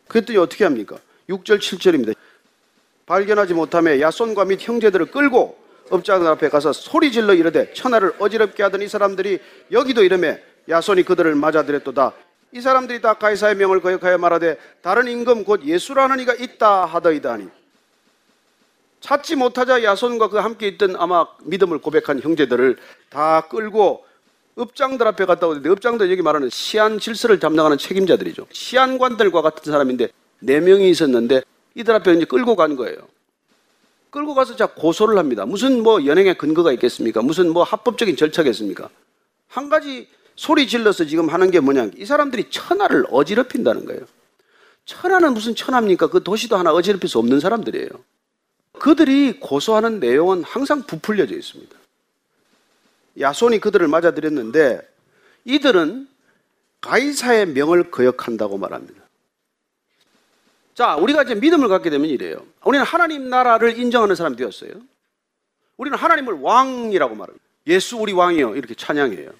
[0.07, 0.97] 그랬더니 어떻게 합니까?
[1.29, 2.15] 6절, 7절입니다.
[3.05, 5.57] 발견하지 못함에 야손과 및 형제들을 끌고
[5.89, 9.39] 업자들 앞에 가서 소리 질러 이르되 천하를 어지럽게 하던 이 사람들이
[9.71, 12.13] 여기도 이름에 야손이 그들을 맞아들였도다.
[12.53, 17.49] 이 사람들이 다 가이사의 명을 거역하여 말하되 다른 임금 곧 예수라는 이가 있다 하더이다니.
[19.01, 22.77] 찾지 못하자 야손과 그 함께 있던 아마 믿음을 고백한 형제들을
[23.09, 24.05] 다 끌고
[24.57, 28.47] 읍장들 앞에 갔다 오는데 읍장들 여기 말하는 시안 질서를 담당하는 책임자들이죠.
[28.51, 31.41] 시안관들과 같은 사람인데 네 명이 있었는데
[31.75, 32.97] 이들 앞에 이제 끌고 간 거예요.
[34.09, 35.45] 끌고 가서 자 고소를 합니다.
[35.45, 37.21] 무슨 뭐 연행의 근거가 있겠습니까?
[37.21, 38.89] 무슨 뭐 합법적인 절차겠습니까?
[39.49, 41.91] 한 가지 소리 질러서 지금 하는 게 뭐냐?
[41.97, 44.01] 이 사람들이 천하를 어지럽힌다는 거예요.
[44.85, 46.07] 천하는 무슨 천하입니까?
[46.07, 47.89] 그 도시도 하나 어지럽힐 수 없는 사람들이에요.
[48.79, 51.74] 그들이 고소하는 내용은 항상 부풀려져 있습니다.
[53.19, 54.81] 야손이 그들을 맞아들였는데
[55.45, 56.07] 이들은
[56.81, 59.03] 가이사의 명을 거역한다고 말합니다.
[60.73, 62.45] 자, 우리가 이제 믿음을 갖게 되면 이래요.
[62.63, 64.71] 우리는 하나님 나라를 인정하는 사람이 되었어요.
[65.77, 67.45] 우리는 하나님을 왕이라고 말합니다.
[67.67, 68.55] 예수 우리 왕이요.
[68.55, 69.31] 이렇게 찬양해요.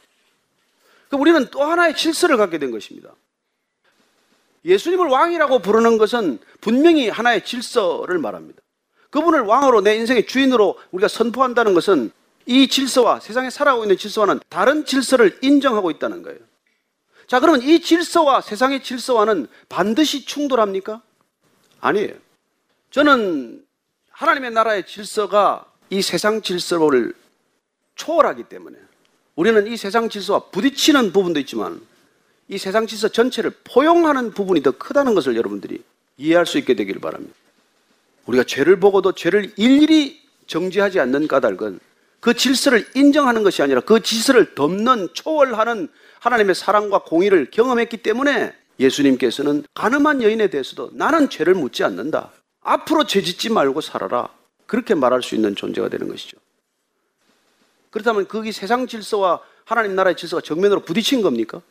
[1.08, 3.12] 그럼 우리는 또 하나의 질서를 갖게 된 것입니다.
[4.64, 8.62] 예수님을 왕이라고 부르는 것은 분명히 하나의 질서를 말합니다.
[9.12, 12.12] 그분을 왕으로 내 인생의 주인으로 우리가 선포한다는 것은
[12.46, 16.40] 이 질서와 세상에 살아가고 있는 질서와는 다른 질서를 인정하고 있다는 거예요.
[17.28, 21.02] 자, 그러면 이 질서와 세상의 질서와는 반드시 충돌합니까?
[21.80, 22.14] 아니에요.
[22.92, 23.66] 저는
[24.12, 27.14] 하나님의 나라의 질서가 이 세상 질서를
[27.96, 28.78] 초월하기 때문에
[29.36, 31.82] 우리는 이 세상 질서와 부딪히는 부분도 있지만
[32.48, 35.84] 이 세상 질서 전체를 포용하는 부분이 더 크다는 것을 여러분들이
[36.18, 37.34] 이해할 수 있게 되기를 바랍니다.
[38.28, 41.80] 우리가 죄를 보고도 죄를 일일이 정지하지 않는 까닭은
[42.26, 45.90] 그 질서를 인정하는 것이 아니라 그 질서를 덮는 초월하는
[46.22, 52.32] 하나님의 사랑과 공의를 경험했기 때문에 예수님께서는 가늠한 여인에 대해서도 나는 죄를 묻지 않는다.
[52.62, 54.30] 앞으로 죄 짓지 말고 살아라.
[54.66, 56.38] 그렇게 말할 수 있는 존재가 되는 것이죠.
[57.92, 61.62] 그렇다면 거기 세상 질서와 하나님 나라의 질서가 정면으로 부딪힌 겁니까?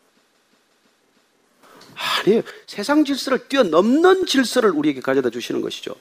[1.97, 2.43] 아니에요.
[2.69, 5.97] 세상 질서를 뛰어넘는 질서를 우리에게 가져다 주시는 것이죠.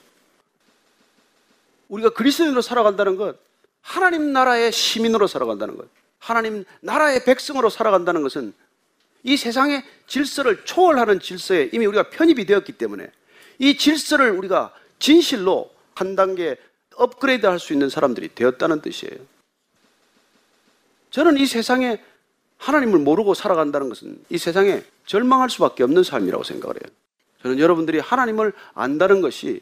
[1.90, 3.36] 우리가 그리스도인으로 살아간다는 것,
[3.84, 8.54] 하나님 나라의 시민으로 살아간다는 것, 하나님 나라의 백성으로 살아간다는 것은
[9.24, 13.10] 이 세상의 질서를 초월하는 질서에 이미 우리가 편입이 되었기 때문에
[13.60, 16.58] 이 질서를 우리가 진실로 한 단계
[16.96, 19.20] 업그레이드 할 수 있는 사람들이 되었다는 뜻이에요.
[21.12, 22.02] 저는 이 세상에
[22.58, 26.92] 하나님을 모르고 살아간다는 것은 이 세상에 절망할 수밖에 없는 삶이라고 생각을 해요.
[27.42, 29.62] 저는 여러분들이 하나님을 안다는 것이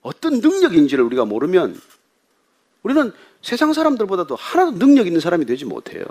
[0.00, 1.80] 어떤 능력인지를 우리가 모르면
[2.82, 3.12] 우리는
[3.42, 6.04] 세상 사람들보다도 하나도 능력 있는 사람이 되지 못해요.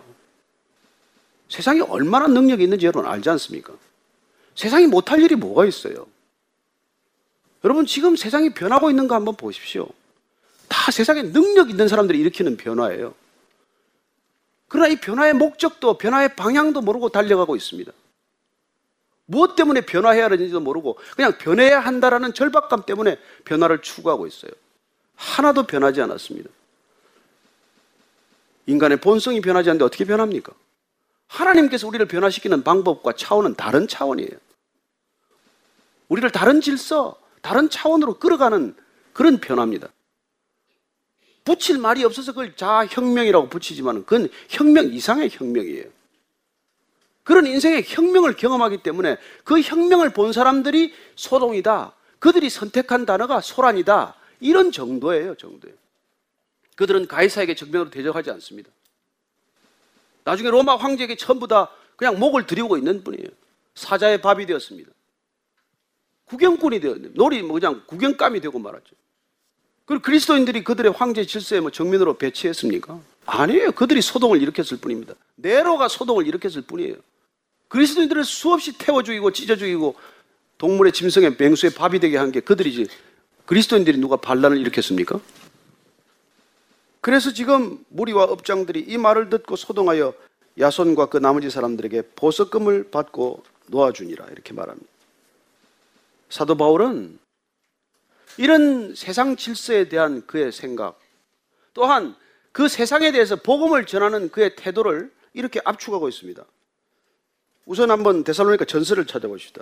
[1.49, 3.73] 세상에 얼마나 능력이 있는지 여러분 알지 않습니까?
[4.55, 6.07] 세상이 못할 일이 뭐가 있어요?
[7.63, 9.87] 여러분 지금 세상이 변하고 있는 거 한번 보십시오.
[10.67, 13.13] 다 세상에 능력 있는 사람들이 일으키는 변화예요.
[14.69, 17.91] 그러나 이 변화의 목적도 변화의 방향도 모르고 달려가고 있습니다.
[19.25, 24.51] 무엇 때문에 변화해야 하는지도 모르고 그냥 변해야 한다라는 절박감 때문에 변화를 추구하고 있어요.
[25.15, 26.49] 하나도 변하지 않았습니다.
[28.65, 30.53] 인간의 본성이 변하지 않는데 어떻게 변합니까?
[31.27, 34.31] 하나님께서 우리를 변화시키는 방법과 차원은 다른 차원이에요.
[36.09, 38.75] 우리를 다른 질서, 다른 차원으로 끌어가는
[39.13, 39.87] 그런 변화입니다.
[41.43, 45.85] 붙일 말이 없어서 그걸 자혁명이라고 붙이지만 그건 혁명 이상의 혁명이에요.
[47.23, 51.93] 그런 인생의 혁명을 경험하기 때문에 그 혁명을 본 사람들이 소동이다.
[52.19, 54.15] 그들이 선택한 단어가 소란이다.
[54.39, 55.75] 이런 정도예요, 정도예요.
[56.75, 58.69] 그들은 가이사에게 정면으로 대적하지 않습니다.
[60.23, 63.27] 나중에 로마 황제에게 전부 다 그냥 목을 들이고 있는 분이에요.
[63.75, 64.91] 사자의 밥이 되었습니다.
[66.25, 68.95] 구경꾼이 되었는데 놀이 뭐 그냥 구경감이 되고 말았죠.
[69.85, 72.99] 그리고 그리스도인들이 그들의 황제 질서에 뭐 정면으로 배치했습니까?
[73.25, 73.71] 아니에요.
[73.73, 75.13] 그들이 소동을 일으켰을 뿐입니다.
[75.35, 76.95] 네로가 소동을 일으켰을 뿐이에요.
[77.67, 79.95] 그리스도인들을 수없이 태워 죽이고 찢어 죽이고
[80.57, 82.87] 동물의 짐승의 맹수의 밥이 되게 한 게 그들이지.
[83.45, 85.19] 그리스도인들이 누가 반란을 일으켰습니까?
[87.01, 90.13] 그래서 지금 무리와 업장들이 이 말을 듣고 소동하여
[90.59, 94.87] 야손과 그 나머지 사람들에게 보석금을 받고 놓아주니라 이렇게 말합니다.
[96.29, 97.19] 사도 바울은
[98.37, 100.99] 이런 세상 질서에 대한 그의 생각,
[101.73, 102.15] 또한
[102.51, 106.43] 그 세상에 대해서 복음을 전하는 그의 태도를 이렇게 압축하고 있습니다.
[107.65, 109.61] 우선 한번 데살로니가 전설을 찾아보시다.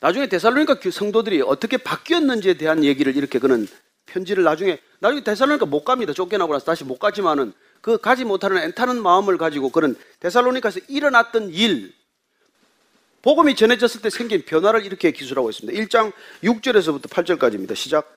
[0.00, 3.66] 나중에 데살로니가 성도들이 어떻게 바뀌었는지에 대한 얘기를 이렇게 그는
[4.08, 6.12] 편지를 나중에 나중에 데살로니가 못 갑니다.
[6.12, 11.92] 쫓겨나고 나서 다시 못 가지만은 그 가지 못하는 애타는 마음을 가지고 그는 데살로니카에서 일어났던 일
[13.22, 15.80] 복음이 전해졌을 때 생긴 변화를 이렇게 기술하고 있습니다.
[15.80, 17.74] 1장 6절에서부터 8절까지입니다.
[17.74, 18.16] 시작.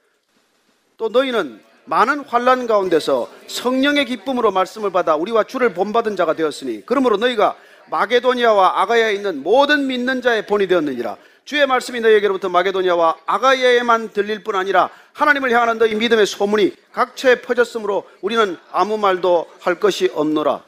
[0.98, 7.18] 또 너희는 많은 환란 가운데서 성령의 기쁨으로 말씀을 받아 우리와 주를 본받은 자가 되었으니 그러므로
[7.18, 7.58] 너희가
[7.90, 11.18] 마게도니아와 아가야에 있는 모든 믿는 자의 본이 되었느니라.
[11.46, 18.10] 주의 말씀이 너희에게로부터 마게도니아와 아가야에만 들릴 뿐 아니라 하나님을 향하는 너희 믿음의 소문이 각처에 퍼졌으므로
[18.22, 20.64] 우리는 아무 말도 할 것이 없노라.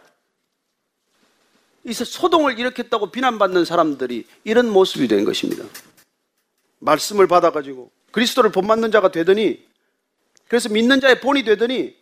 [1.85, 5.65] 이 소동을 일으켰다고 비난받는 사람들이 이런 모습이 된 것입니다.
[6.79, 9.65] 말씀을 받아가지고 그리스도를 본받는 자가 되더니
[10.47, 11.95] 그래서 믿는 자의 본이 되더니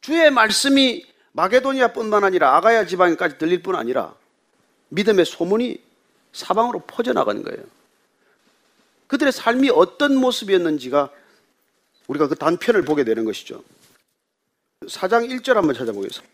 [0.00, 4.14] 주의 말씀이 마게도니아뿐만 아니라 아가야 지방까지 들릴 뿐 아니라
[4.88, 5.78] 믿음의 소문이
[6.32, 7.77] 사방으로 퍼져나가는 거예요.
[9.08, 11.10] 그들의 삶이 어떤 모습이었는지가
[12.06, 13.62] 우리가 그 단편을 보게 되는 것이죠.
[14.86, 16.32] 4장 1절 한번 찾아보겠습니다.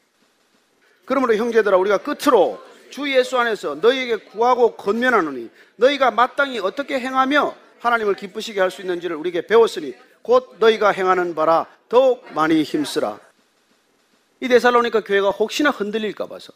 [1.05, 2.61] 그러므로 형제들아 우리가 끝으로
[2.91, 9.17] 주 예수 안에서 너희에게 구하고 건면하노니 너희가 마땅히 어떻게 행하며 하나님을 기쁘시게 할 수 있는지를
[9.17, 13.19] 우리에게 배웠으니 곧 너희가 행하는 바라 더욱 많이 힘쓰라.
[14.41, 16.53] 이 데살로니가 교회가 혹시나 흔들릴까 봐서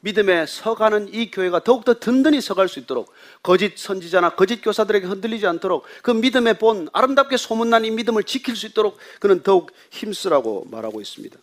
[0.00, 5.84] 믿음에 서가는 이 교회가 더욱더 든든히 서갈 수 있도록 거짓 선지자나 거짓 교사들에게 흔들리지 않도록
[6.02, 11.36] 그 믿음의 본 아름답게 소문난 이 믿음을 지킬 수 있도록 그는 더욱 힘쓰라고 말하고 있습니다.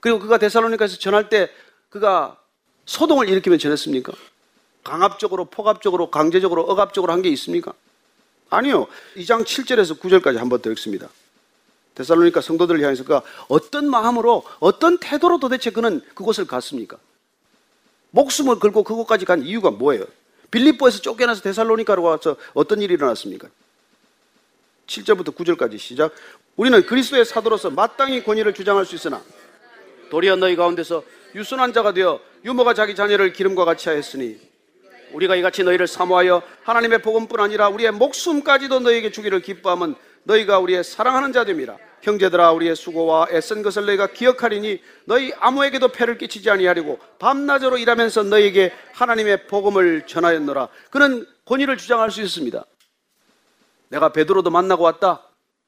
[0.00, 1.48] 그리고 그가 데살로니카에서 전할 때
[1.88, 2.36] 그가
[2.84, 4.12] 소동을 일으키면 전했습니까?
[4.82, 7.72] 강압적으로, 폭압적으로, 강제적으로, 억압적으로 한 게 있습니까?
[8.50, 8.88] 아니요.
[9.16, 11.08] 2장 7절에서 9절까지 한 번 더 읽습니다.
[11.94, 16.98] 데살로니가 성도들을 향해서 그가 어떤 마음으로 어떤 태도로 도대체 그는 그곳을 갔습니까?
[18.12, 20.04] 목숨을 걸고 그곳까지 간 이유가 뭐예요?
[20.50, 23.48] 빌립보에서 쫓겨나서 데살로니카로 와서 어떤 일이 일어났습니까?
[24.86, 26.14] 7절부터 9절까지 시작.
[26.56, 29.22] 우리는 그리스도의 사도로서 마땅히 권위를 주장할 수 있으나
[30.10, 31.02] 도리어 너희 가운데서
[31.34, 34.38] 유순한 자가 되어 유모가 자기 자녀를 기름과 같이 하였으니
[35.12, 39.94] 우리가 이같이 너희를 사모하여 하나님의 복음뿐 아니라 우리의 목숨까지도 너희에게 주기를 기뻐함은
[40.24, 46.18] 너희가 우리의 사랑하는 자 됨이라 형제들아 우리의 수고와 애쓴 것을 너희가 기억하리니 너희 아무에게도 폐를
[46.18, 50.68] 끼치지 아니하려고 밤낮으로 일하면서 너희에게 하나님의 복음을 전하였노라.
[50.90, 52.64] 그는 권위를 주장할 수 있습니다.
[53.88, 55.22] 내가 베드로도 만나고 왔다.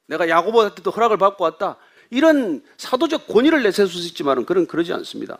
[0.06, 1.76] 내가 야고보한테도 허락을 받고 왔다.
[2.10, 5.38] 이런 사도적 권위를 내세울 수 있지만 그는 그러지 않습니다.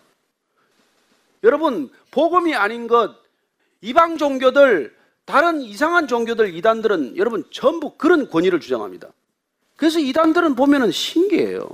[1.43, 3.15] 여러분 복음이 아닌 것
[3.81, 9.09] 이방 종교들 다른 이상한 종교들 이단들은 여러분 전부 그런 권위를 주장합니다.
[9.77, 11.69] 그래서 이단들은 보면은 신기해요.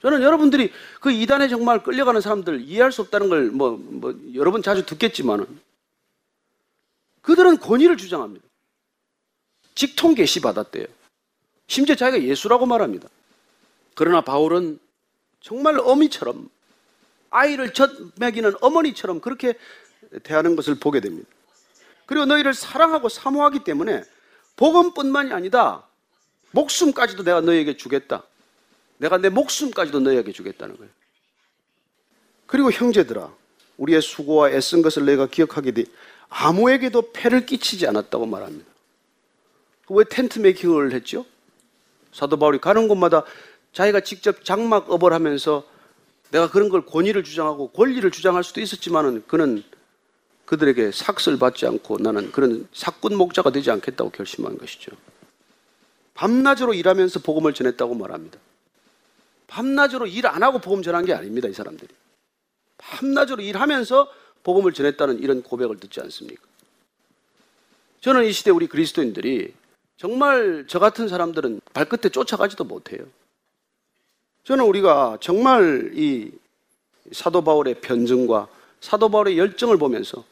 [0.00, 4.62] 저는 여러분들이 그 이단에 정말 끌려가는 사람들 이해할 수 없다는 걸 뭐, 뭐, 여러 번
[4.62, 5.46] 자주 듣겠지만은
[7.22, 8.46] 그들은 권위를 주장합니다.
[9.74, 10.86] 직통 계시 받았대요.
[11.66, 13.08] 심지어 자기가 예수라고 말합니다.
[13.94, 14.78] 그러나 바울은
[15.40, 16.48] 정말 어미처럼
[17.30, 19.54] 아이를 젖 먹이는 어머니처럼 그렇게
[20.22, 21.28] 대하는 것을 보게 됩니다.
[22.06, 24.02] 그리고 너희를 사랑하고 사모하기 때문에
[24.56, 25.87] 복음뿐만이 아니다.
[26.52, 28.24] 목숨까지도 내가 너희에게 주겠다.
[28.98, 30.90] 내가 내 목숨까지도 너희에게 주겠다는 거예요.
[32.46, 33.30] 그리고 형제들아,
[33.76, 35.84] 우리의 수고와 애쓴 것을 내가 기억하게 돼
[36.28, 38.66] 아무에게도 폐를 끼치지 않았다고 말합니다.
[39.90, 41.24] 왜 텐트 메이킹을 했죠?
[42.12, 43.24] 사도 바울이 가는 곳마다
[43.72, 45.64] 자기가 직접 장막 업을 하면서
[46.30, 49.62] 내가 그런 걸 권위를 주장하고 권리를 주장할 수도 있었지만은 그는
[50.44, 54.92] 그들에게 삭슬 받지 않고 나는 그런 사꾼 목자가 되지 않겠다고 결심한 것이죠.
[56.18, 58.40] 밤낮으로 일하면서 복음을 전했다고 말합니다.
[59.46, 61.88] 밤낮으로 일 안 하고 복음 전한 게 아닙니다, 이 사람들이.
[62.76, 64.12] 밤낮으로 일하면서
[64.42, 66.42] 복음을 전했다는 이런 고백을 듣지 않습니까?
[68.00, 69.54] 저는 이 시대 우리 그리스도인들이
[69.96, 73.04] 정말 저 같은 사람들은 발끝에 쫓아가지도 못해요.
[74.42, 76.32] 저는 우리가 정말 이
[77.12, 78.48] 사도 바울의 변증과
[78.80, 80.24] 사도 바울의 열정을 보면서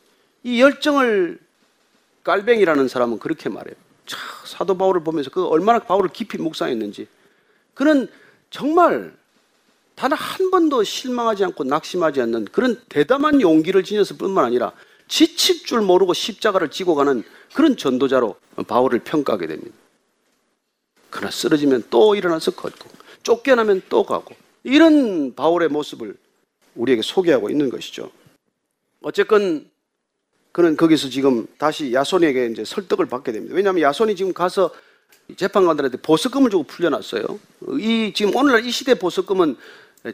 [0.42, 1.38] 이 열정을
[2.24, 3.76] 깔뱅이라는 사람은 그렇게 말해요.
[4.04, 4.16] 차,
[4.56, 7.08] 사도 바울을 보면서 그 얼마나 바울을 깊이 묵상했는지
[7.74, 8.08] 그는
[8.50, 9.14] 정말
[9.94, 14.72] 단 한 번도 실망하지 않고 낙심하지 않는 그런 대담한 용기를 지녔을 뿐만 아니라
[15.08, 18.36] 지칠 줄 모르고 십자가를 지고 가는 그런 전도자로
[18.68, 19.74] 바울을 평가하게 됩니다.
[21.08, 22.90] 그러나 쓰러지면 또 일어나서 걷고
[23.22, 24.34] 쫓겨나면 또 가고
[24.64, 26.16] 이런 바울의 모습을
[26.74, 28.10] 우리에게 소개하고 있는 것이죠.
[29.00, 29.70] 어쨌건
[30.56, 33.54] 그는 거기서 지금 다시 야손에게 이제 설득을 받게 됩니다.
[33.54, 34.70] 왜냐하면 야손이 지금 가서
[35.36, 37.26] 재판관들한테 보석금을 주고 풀려났어요.
[37.78, 39.56] 이 지금 오늘날 이 시대 보석금은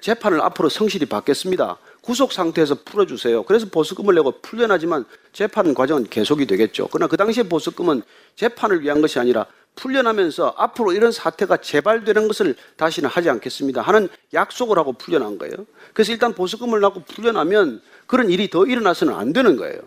[0.00, 1.76] 재판을 앞으로 성실히 받겠습니다.
[2.00, 3.44] 구속 상태에서 풀어주세요.
[3.44, 6.88] 그래서 보석금을 내고 풀려나지만 재판 과정은 계속이 되겠죠.
[6.90, 8.02] 그러나 그 당시에 보석금은
[8.34, 14.76] 재판을 위한 것이 아니라 풀려나면서 앞으로 이런 사태가 재발되는 것을 다시는 하지 않겠습니다 하는 약속을
[14.76, 15.54] 하고 풀려난 거예요.
[15.92, 19.78] 그래서 일단 보석금을拿고 풀려나면 그런 일이 더 일어나서는 안 되는 거예요.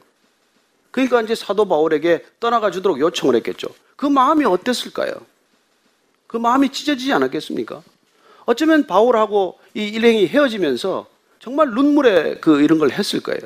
[0.95, 3.67] 그러니까 이제 사도 바울에게 떠나가 주도록 요청을 했겠죠.
[3.97, 5.11] 그 마음이 어땠을까요?
[6.25, 7.83] 그 마음이 찢어지지 않았겠습니까?
[8.45, 11.05] 어쩌면 바울하고 이 일행이 헤어지면서
[11.39, 13.41] 정말 눈물에 그 이런 걸 했을 거예요.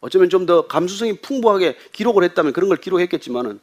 [0.00, 3.60] 어쩌면 좀 더 감수성이 풍부하게 기록을 했다면 그런 걸 기록했겠지만은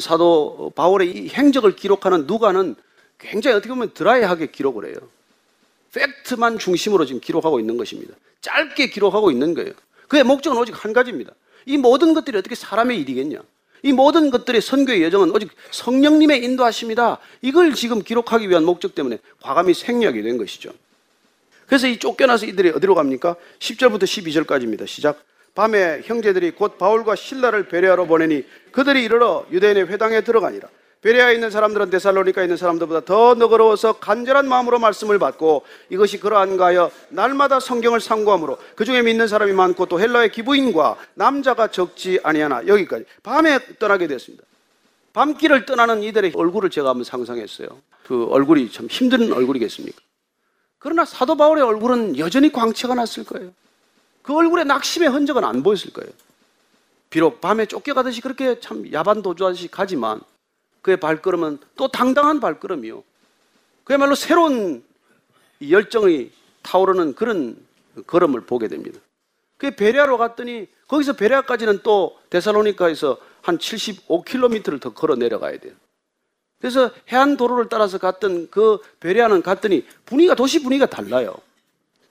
[0.00, 2.74] 사도 바울의 이 행적을 기록하는 누가는
[3.18, 4.96] 굉장히 어떻게 보면 드라이하게 기록을 해요.
[5.94, 8.16] 팩트만 중심으로 지금 기록하고 있는 것입니다.
[8.40, 9.74] 짧게 기록하고 있는 거예요.
[10.08, 11.32] 그의 목적은 오직 한 가지입니다.
[11.66, 13.40] 이 모든 것들이 어떻게 사람의 일이겠냐?
[13.82, 17.18] 이 모든 것들의 선교의 여정은 오직 성령님의 인도하십니다.
[17.42, 20.70] 이걸 지금 기록하기 위한 목적 때문에 과감히 생략이 된 것이죠.
[21.66, 23.36] 그래서 이 쫓겨나서 이들이 어디로 갑니까?
[23.58, 24.86] 10절부터 12절까지입니다.
[24.86, 25.22] 시작.
[25.54, 30.68] 밤에 형제들이 곧 바울과 신라를 베레아로 보내니 그들이 이르러 유대인의 회당에 들어가니라.
[31.02, 36.90] 베레아에 있는 사람들은 데살로니카에 있는 사람들보다 더 너그러워서 간절한 마음으로 말씀을 받고 이것이 그러한가 하여
[37.10, 43.04] 날마다 성경을 상고함으로 그 중에 믿는 사람이 많고 또 헬라의 기부인과 남자가 적지 아니하나 여기까지
[43.22, 44.44] 밤에 떠나게 됐습니다.
[45.12, 47.68] 밤길을 떠나는 이들의 얼굴을 제가 한번 상상했어요.
[48.04, 49.98] 그 얼굴이 참 힘든 얼굴이겠습니까?
[50.78, 53.50] 그러나 사도 바울의 얼굴은 여전히 광채가 났을 거예요.
[54.22, 56.10] 그 얼굴에 낙심의 흔적은 안 보였을 거예요.
[57.10, 60.20] 비록 밤에 쫓겨가듯이 그렇게 참 야반 도주하듯이 가지만
[60.86, 63.02] 그의 발걸음은 또 당당한 발걸음이요.
[63.82, 64.84] 그야말로 새로운
[65.68, 66.30] 열정이
[66.62, 67.56] 타오르는 그런
[68.06, 69.00] 걸음을 보게 됩니다.
[69.56, 75.74] 그 베레아로 갔더니 거기서 베레아까지는 또 데살로니카에서 한 75km를 더 걸어 내려가야 돼요.
[76.60, 81.34] 그래서 해안 도로를 따라서 갔던 그 베레아는 갔더니 분위기가 도시 분위기가 달라요.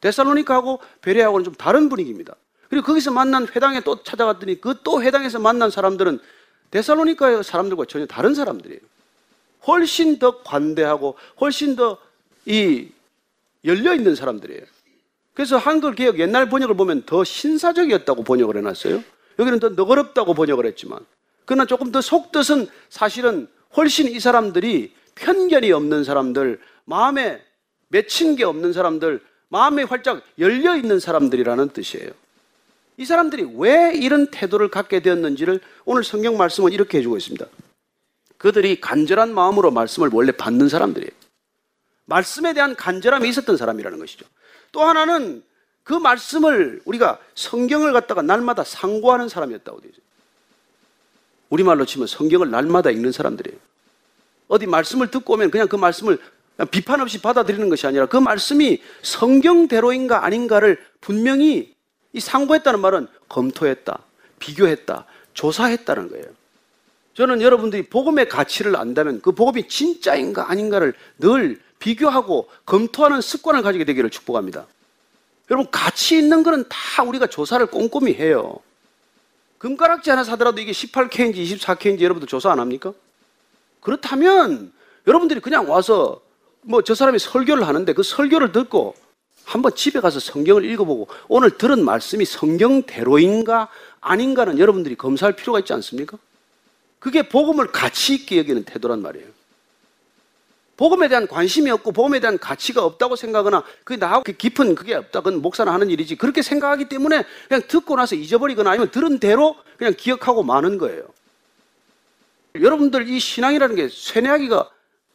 [0.02, 2.36] 데살로니카하고 베레아하고는 좀 다른 분위기입니다.
[2.70, 6.20] 그리고 거기서 만난 회당에 또 찾아갔더니 그 또 회당에서 만난 사람들은
[6.76, 8.80] 데살로니카의 사람들과 전혀 다른 사람들이에요.
[9.68, 11.98] 훨씬 더 관대하고 훨씬 더
[12.46, 12.88] 이
[13.66, 14.62] 열려 있는 사람들이에요.
[15.34, 19.04] 그래서 한글 개혁 옛날 번역을 보면 더 신사적이었다고 번역을 해놨어요.
[19.40, 21.00] 여기는 더 너그럽다고 번역을 했지만
[21.46, 27.42] 그러나 조금 더 속뜻은 사실은 훨씬 이 사람들이 편견이 없는 사람들, 마음에
[27.90, 32.12] 맺힌 게 없는 사람들, 마음에 활짝 열려 있는 사람들이라는 뜻이에요.
[32.98, 37.46] 이 사람들이 왜 이런 태도를 갖게 되었는지를 오늘 성경 말씀은 이렇게 해주고 있습니다.
[38.38, 41.12] 그들이 간절한 마음으로 말씀을 원래 받는 사람들이에요.
[42.06, 44.26] 말씀에 대한 간절함이 있었던 사람이라는 것이죠.
[44.72, 45.44] 또 하나는
[45.84, 50.06] 그 말씀을 우리가 성경을 갖다가 날마다 상고하는 사람이었다고 있어요.
[51.50, 53.58] 우리말로 치면 성경을 날마다 읽는 사람들이에요.
[54.48, 56.20] 어디 말씀을 듣고 오면 그냥 그 말씀을
[56.72, 61.75] 비판 없이 받아들이는 것이 아니라 그 말씀이 성경대로인가 아닌가를 분명히
[62.16, 64.00] 이 상고했다는 말은 검토했다,
[64.40, 66.26] 비교했다, 조사했다는 거예요.
[67.14, 74.10] 저는 여러분들이 복음의 가치를 안다면 그 복음이 진짜인가 아닌가를 늘 비교하고 검토하는 습관을 가지게 되기를
[74.10, 74.66] 축복합니다.
[75.52, 78.60] 여러분, 가치 있는 거는 다 우리가 조사를 꼼꼼히 해요.
[79.58, 82.94] 금가락지 하나 사더라도 이게 18K인지 24K인지 여러분들 조사 안 합니까?
[83.82, 84.72] 그렇다면
[85.06, 86.22] 여러분들이 그냥 와서
[86.62, 88.96] 뭐 저 사람이 설교를 하는데 그 설교를 듣고
[89.46, 93.70] 한번 집에 가서 성경을 읽어보고 오늘 들은 말씀이 성경대로인가
[94.02, 96.18] 아닌가는 여러분들이 검사할 필요가 있지 않습니까?
[97.00, 99.28] 그게 복음을 가치 있게 여기는 태도란 말이에요.
[100.78, 105.22] 복음에 대한 관심이 없고 복음에 대한 가치가 없다고 생각하거나 그게 나하고 깊은 그게 없다.
[105.22, 106.16] 그건 목사는 하는 일이지.
[106.16, 111.04] 그렇게 생각하기 때문에 그냥 듣고 나서 잊어버리거나 아니면 들은 대로 그냥 기억하고 마는 거예요.
[112.56, 114.70] 여러분들 이 신앙이라는 게 세뇌하기가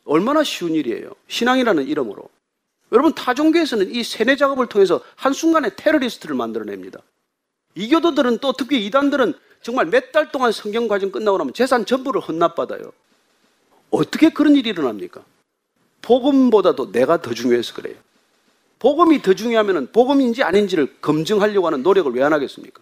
[0.04, 1.10] 얼마나 쉬운 일이에요.
[1.28, 2.28] 신앙이라는 이름으로.
[2.92, 7.00] 여러분 타종교에서는 이 세뇌 작업을 통해서 한순간에 테러리스트를 만들어냅니다.
[7.74, 12.92] 이교도들은 또 특히 이단들은 정말 몇 달 동안 성경 과정 끝나고 나면 재산 전부를 헌납받아요.
[13.90, 15.22] 어떻게 그런 일이 일어납니까?
[16.02, 17.94] 복음보다도 내가 더 중요해서 그래요.
[18.78, 22.80] 복음이 더 중요하면 복음인지 아닌지를 검증하려고 하는 노력을 왜 안 하겠습니까?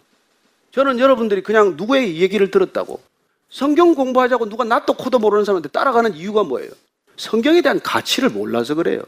[0.71, 3.01] 저는 여러분들이 그냥 누구의 얘기를 들었다고
[3.49, 6.69] 성경 공부하자고 누가 낯도 코도 모르는 사람한테 따라가는 이유가 뭐예요?
[7.17, 9.01] 성경에 대한 가치를 몰라서 그래요.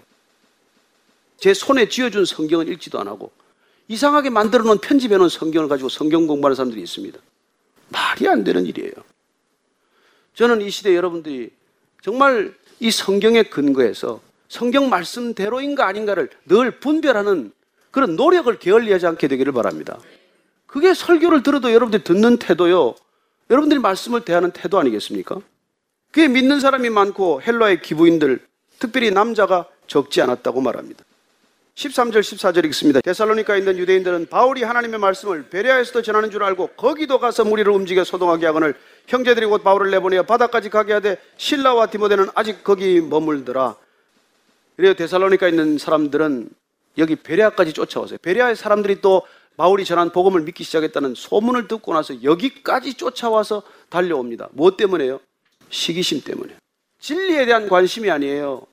[1.41, 3.31] 제 손에 쥐어준 성경을 읽지도 안 하고
[3.87, 7.19] 이상하게 만들어 놓은 편집해 놓은 성경을 가지고 성경 공부하는 사람들이 있습니다.
[7.89, 8.93] 말이 안 되는 일이에요.
[10.35, 11.49] 저는 이 시대 여러분들이
[12.03, 17.51] 정말 이 성경의 근거에서 성경 말씀대로인가 아닌가를 늘 분별하는
[17.89, 19.97] 그런 노력을 게을리하지 않게 되기를 바랍니다.
[20.67, 22.93] 그게 설교를 들어도 여러분들이 듣는 태도요.
[23.49, 25.41] 여러분들이 말씀을 대하는 태도 아니겠습니까?
[26.11, 28.45] 그게 믿는 사람이 많고 헬라의 기부인들,
[28.77, 31.03] 특별히 남자가 적지 않았다고 말합니다.
[31.75, 32.99] 13절 14절 읽습니다.
[33.01, 38.45] 데살로니카에 있는 유대인들은 바울이 하나님의 말씀을 베레아에서도 전하는 줄 알고 거기도 가서 무리를 움직여 소동하게
[38.47, 38.75] 하거늘
[39.07, 43.75] 형제들이 곧 바울을 내보내어 바다까지 가게 하되 신라와 디모데는 아직 거기 머물더라.
[44.75, 46.49] 그래요 데살로니카에 있는 사람들은
[46.97, 48.17] 여기 베레아까지 쫓아왔어요.
[48.21, 49.23] 베레아의 사람들이 또
[49.55, 54.49] 바울이 전한 복음을 믿기 시작했다는 소문을 듣고 나서 여기까지 쫓아와서 달려옵니다.
[54.51, 55.19] 무엇 때문에요?
[55.69, 56.55] 시기심 때문에.
[56.99, 58.63] 진리에 대한 관심이 아니에요.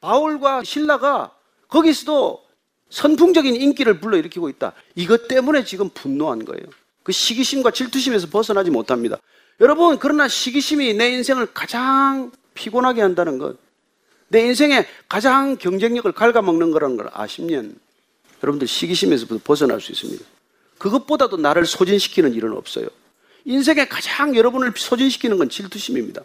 [0.00, 1.33] 바울과 신라가
[1.74, 2.44] 거기서도
[2.90, 4.74] 선풍적인 인기를 불러일으키고 있다.
[4.94, 6.62] 이것 때문에 지금 분노한 거예요.
[7.02, 9.18] 그 시기심과 질투심에서 벗어나지 못합니다.
[9.60, 13.56] 여러분, 그러나 시기심이 내 인생을 가장 피곤하게 한다는 것,
[14.28, 17.74] 내 인생에 가장 경쟁력을 갉아먹는 거라는 걸 아시면
[18.42, 20.24] 여러분들 시기심에서 벗어날 수 있습니다.
[20.78, 22.86] 그것보다도 나를 소진시키는 일은 없어요.
[23.44, 26.22] 인생에 가장 여러분을 소진시키는 건 질투심입니다.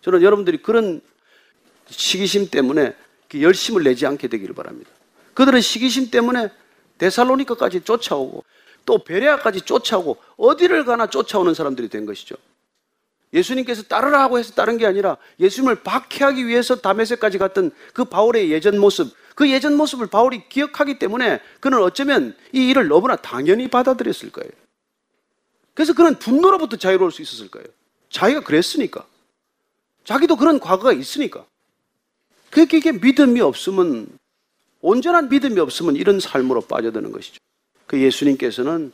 [0.00, 1.02] 저는 여러분들이 그런
[1.90, 2.94] 시기심 때문에
[3.42, 4.90] 열심을 내지 않게 되기를 바랍니다.
[5.34, 6.50] 그들은 시기심 때문에
[6.98, 8.44] 데살로니카까지 쫓아오고
[8.86, 12.36] 또 베레아까지 쫓아오고 어디를 가나 쫓아오는 사람들이 된 것이죠.
[13.32, 18.78] 예수님께서 따르라 하고 해서 따른 게 아니라 예수님을 박해하기 위해서 다메섹까지 갔던 그 바울의 예전
[18.78, 24.50] 모습, 그 예전 모습을 바울이 기억하기 때문에 그는 어쩌면 이 일을 너무나 당연히 받아들였을 거예요.
[25.74, 27.66] 그래서 그는 분노로부터 자유로울 수 있었을 거예요.
[28.08, 29.04] 자기가 그랬으니까.
[30.04, 31.44] 자기도 그런 과거가 있으니까.
[32.62, 34.06] 그게 믿음이 없으면,
[34.80, 37.38] 온전한 믿음이 없으면 이런 삶으로 빠져드는 것이죠.
[37.86, 38.92] 그 예수님께서는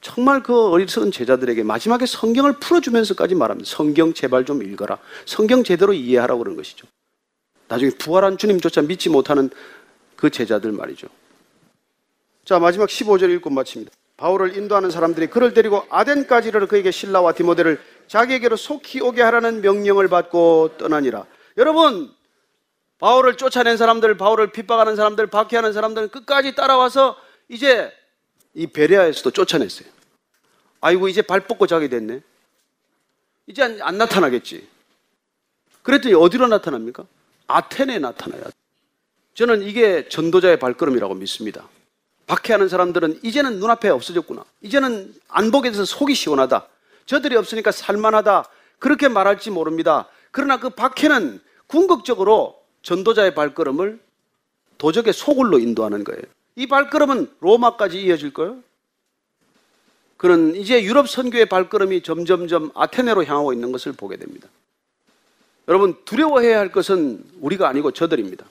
[0.00, 3.70] 정말 그 어리석은 제자들에게 마지막에 성경을 풀어주면서까지 말합니다.
[3.70, 4.98] 성경 제발 좀 읽어라.
[5.24, 6.86] 성경 제대로 이해하라고 그런 것이죠.
[7.68, 9.50] 나중에 부활한 주님조차 믿지 못하는
[10.16, 11.06] 그 제자들 말이죠.
[12.44, 13.92] 자, 마지막 15절 읽고 마칩니다.
[14.16, 20.08] 바울을 인도하는 사람들이 그를 데리고 아덴까지 를 그에게 신라와 디모데를 자기에게로 속히 오게 하라는 명령을
[20.08, 21.26] 받고 떠나니라.
[21.56, 22.10] 여러분,
[23.00, 27.16] 바울을 쫓아낸 사람들, 바울을 핍박하는 사람들, 박해하는 사람들은 끝까지 따라와서
[27.48, 27.92] 이제
[28.54, 29.88] 이 베레아에서도 쫓아냈어요.
[30.82, 32.20] 아이고, 이제 발 뻗고 자게 됐네.
[33.46, 34.68] 이제 안, 안 나타나겠지.
[35.82, 37.04] 그랬더니 어디로 나타납니까?
[37.46, 38.44] 아테네에 나타나요.
[39.34, 41.68] 저는 이게 전도자의 발걸음이라고 믿습니다.
[42.26, 44.44] 박해하는 사람들은 이제는 눈앞에 없어졌구나.
[44.60, 46.68] 이제는 안 보게 돼서 속이 시원하다.
[47.06, 48.44] 저들이 없으니까 살만하다.
[48.78, 50.06] 그렇게 말할지 모릅니다.
[50.30, 54.00] 그러나 그 박해는 궁극적으로 전도자의 발걸음을
[54.78, 56.22] 도적의 소굴로 인도하는 거예요.
[56.56, 58.62] 이 발걸음은 로마까지 이어질 거예요.
[60.16, 64.48] 그는 이제 유럽 선교의 발걸음이 점점점 아테네로 향하고 있는 것을 보게 됩니다.
[65.68, 68.44] 여러분 두려워해야 할 것은 우리가 아니고 저들입니다.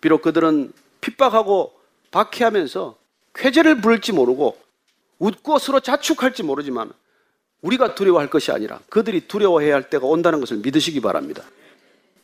[0.00, 1.72] 비록 그들은 핍박하고
[2.10, 2.96] 박해하면서
[3.34, 4.58] 쾌재를 부를지 모르고
[5.18, 6.92] 웃고 서로 자축할지 모르지만
[7.60, 11.44] 우리가 두려워할 것이 아니라 그들이 두려워해야 할 때가 온다는 것을 믿으시기 바랍니다.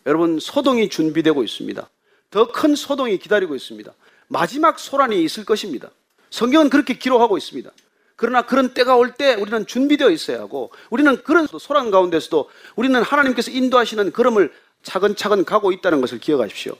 [0.09, 1.88] 여러분 소동이 준비되고 있습니다.
[2.30, 3.92] 더 큰 소동이 기다리고 있습니다.
[4.28, 5.90] 마지막 소란이 있을 것입니다.
[6.30, 7.70] 성경은 그렇게 기록하고 있습니다.
[8.16, 13.50] 그러나 그런 때가 올 때 우리는 준비되어 있어야 하고 우리는 그런 소란 가운데서도 우리는 하나님께서
[13.50, 14.52] 인도하시는 걸음을
[14.82, 16.74] 차근차근 가고 있다는 것을 기억하십시오.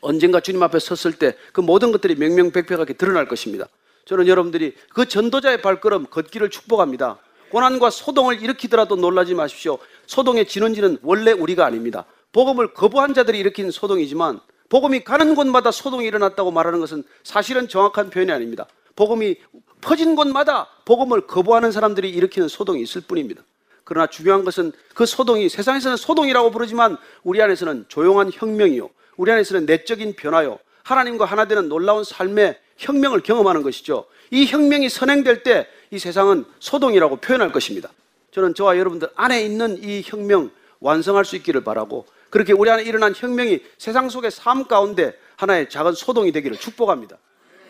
[0.00, 3.66] 언젠가 주님 앞에 섰을 때 그 모든 것들이 명명백백하게 드러날 것입니다.
[4.06, 7.18] 저는 여러분들이 그 전도자의 발걸음 걷기를 축복합니다.
[7.50, 9.78] 고난과 소동을 일으키더라도 놀라지 마십시오.
[10.06, 12.04] 소동의 진원지는 원래 우리가 아닙니다.
[12.34, 18.30] 복음을 거부한 자들이 일으킨 소동이지만 복음이 가는 곳마다 소동이 일어났다고 말하는 것은 사실은 정확한 표현이
[18.30, 18.66] 아닙니다.
[18.96, 19.36] 복음이
[19.80, 23.42] 퍼진 곳마다 복음을 거부하는 사람들이 일으키는 소동이 있을 뿐입니다.
[23.84, 28.90] 그러나 중요한 것은 그 소동이 세상에서는 소동이라고 부르지만 우리 안에서는 조용한 혁명이요.
[29.16, 30.58] 우리 안에서는 내적인 변화요.
[30.82, 34.06] 하나님과 하나 되는 놀라운 삶의 혁명을 경험하는 것이죠.
[34.30, 37.88] 이 혁명이 선행될 때 이 세상은 소동이라고 표현할 것입니다.
[38.32, 42.04] 저는 저와 여러분들 안에 있는 이 혁명 완성할 수 있기를 바라고
[42.34, 47.16] 그렇게 우리 안에 일어난 혁명이 세상 속의 삶 가운데 하나의 작은 소동이 되기를 축복합니다.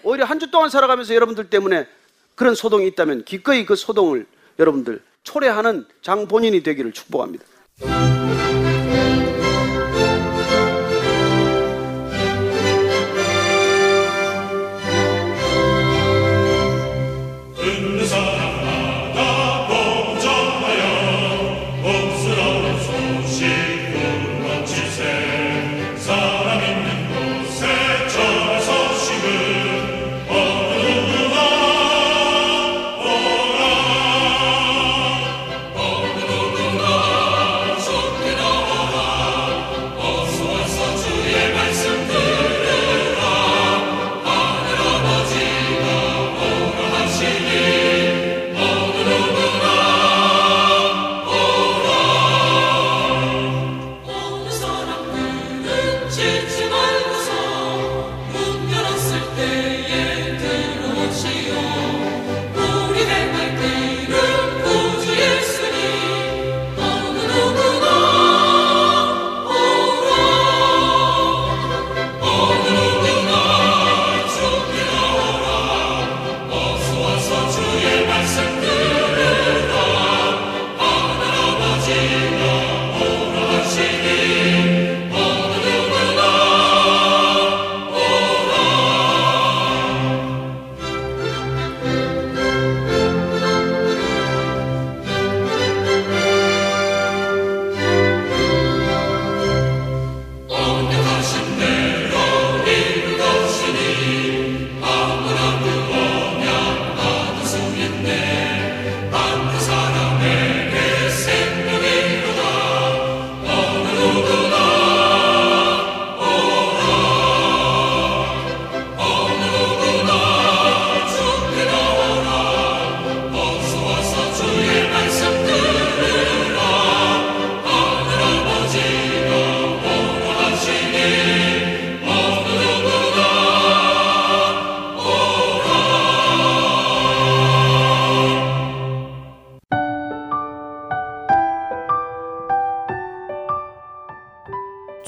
[0.02, 1.86] 오히려 한 주 동안 살아가면서 여러분들 때문에
[2.34, 4.24] 그런 소동이 있다면 기꺼이 그 소동을
[4.58, 7.44] 여러분들 초래하는 장 본인이 되기를 축복합니다.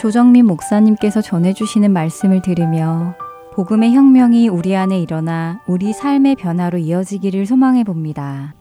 [0.07, 3.17] 조정민 목사님께서 전해주시는 말씀을 들으며
[3.55, 8.55] 복음의 혁명이 우리 안에 일어나 우리 삶의 변화로 이어지기를 소망해 봅니다.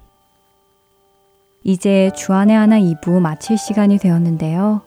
[1.64, 4.82] 이제 주안의 하나 2부 마칠 시간이 되었는데요.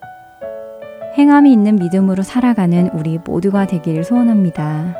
[1.16, 4.96] 행함이 있는 믿음으로 살아가는 우리 모두가 되기를 소원합니다.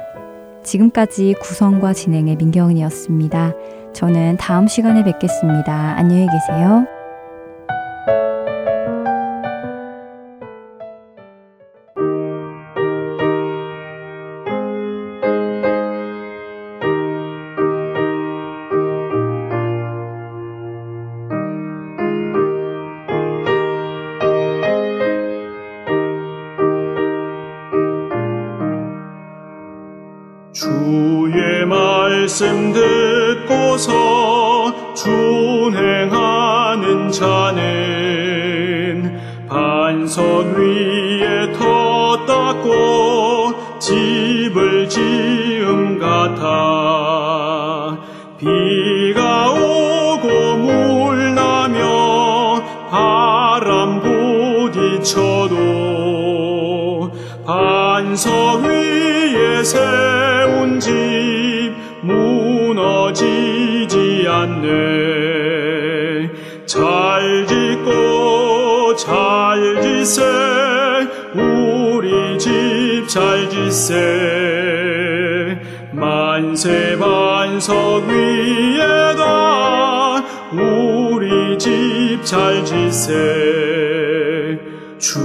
[0.63, 3.55] 지금까지 구성과 진행의 민경은이었습니다.
[3.95, 5.97] 저는 다음 시간에 뵙겠습니다.
[5.97, 6.87] 안녕히 계세요.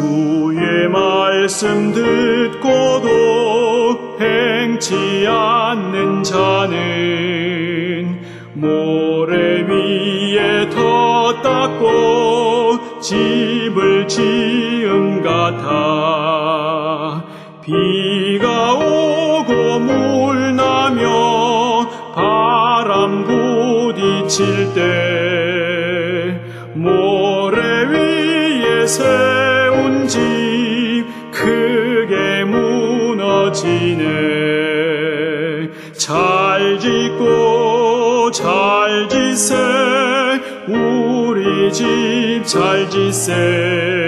[0.03, 3.07] 주의 말씀 듣고도
[4.19, 6.73] 행치 않는 자는
[8.53, 15.63] 모래 위에 더 닦고 집을 지음 같아.
[17.61, 25.02] 비가 오고 물 나며 바람 부딪힐 때
[33.53, 34.09] 지네.
[35.93, 39.55] 잘 짓고 잘 짓세
[40.67, 44.03] 우리 집잘 짓세.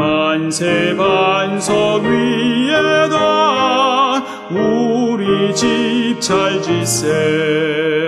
[0.00, 3.20] 만세 반석 위에다
[4.50, 7.99] 우리 집잘 짓세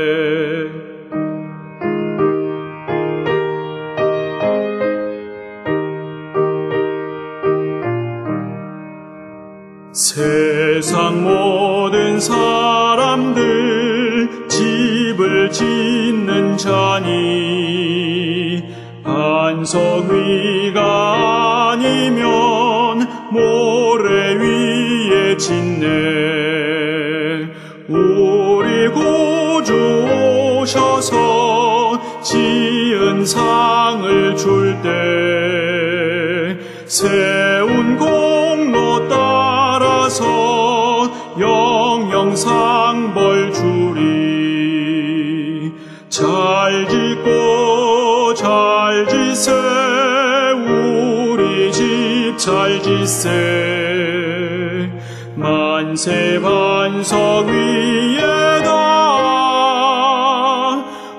[56.02, 58.72] 만세 반석 위에다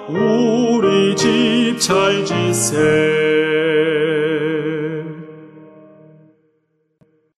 [0.09, 3.02] 우리 집잘 짓세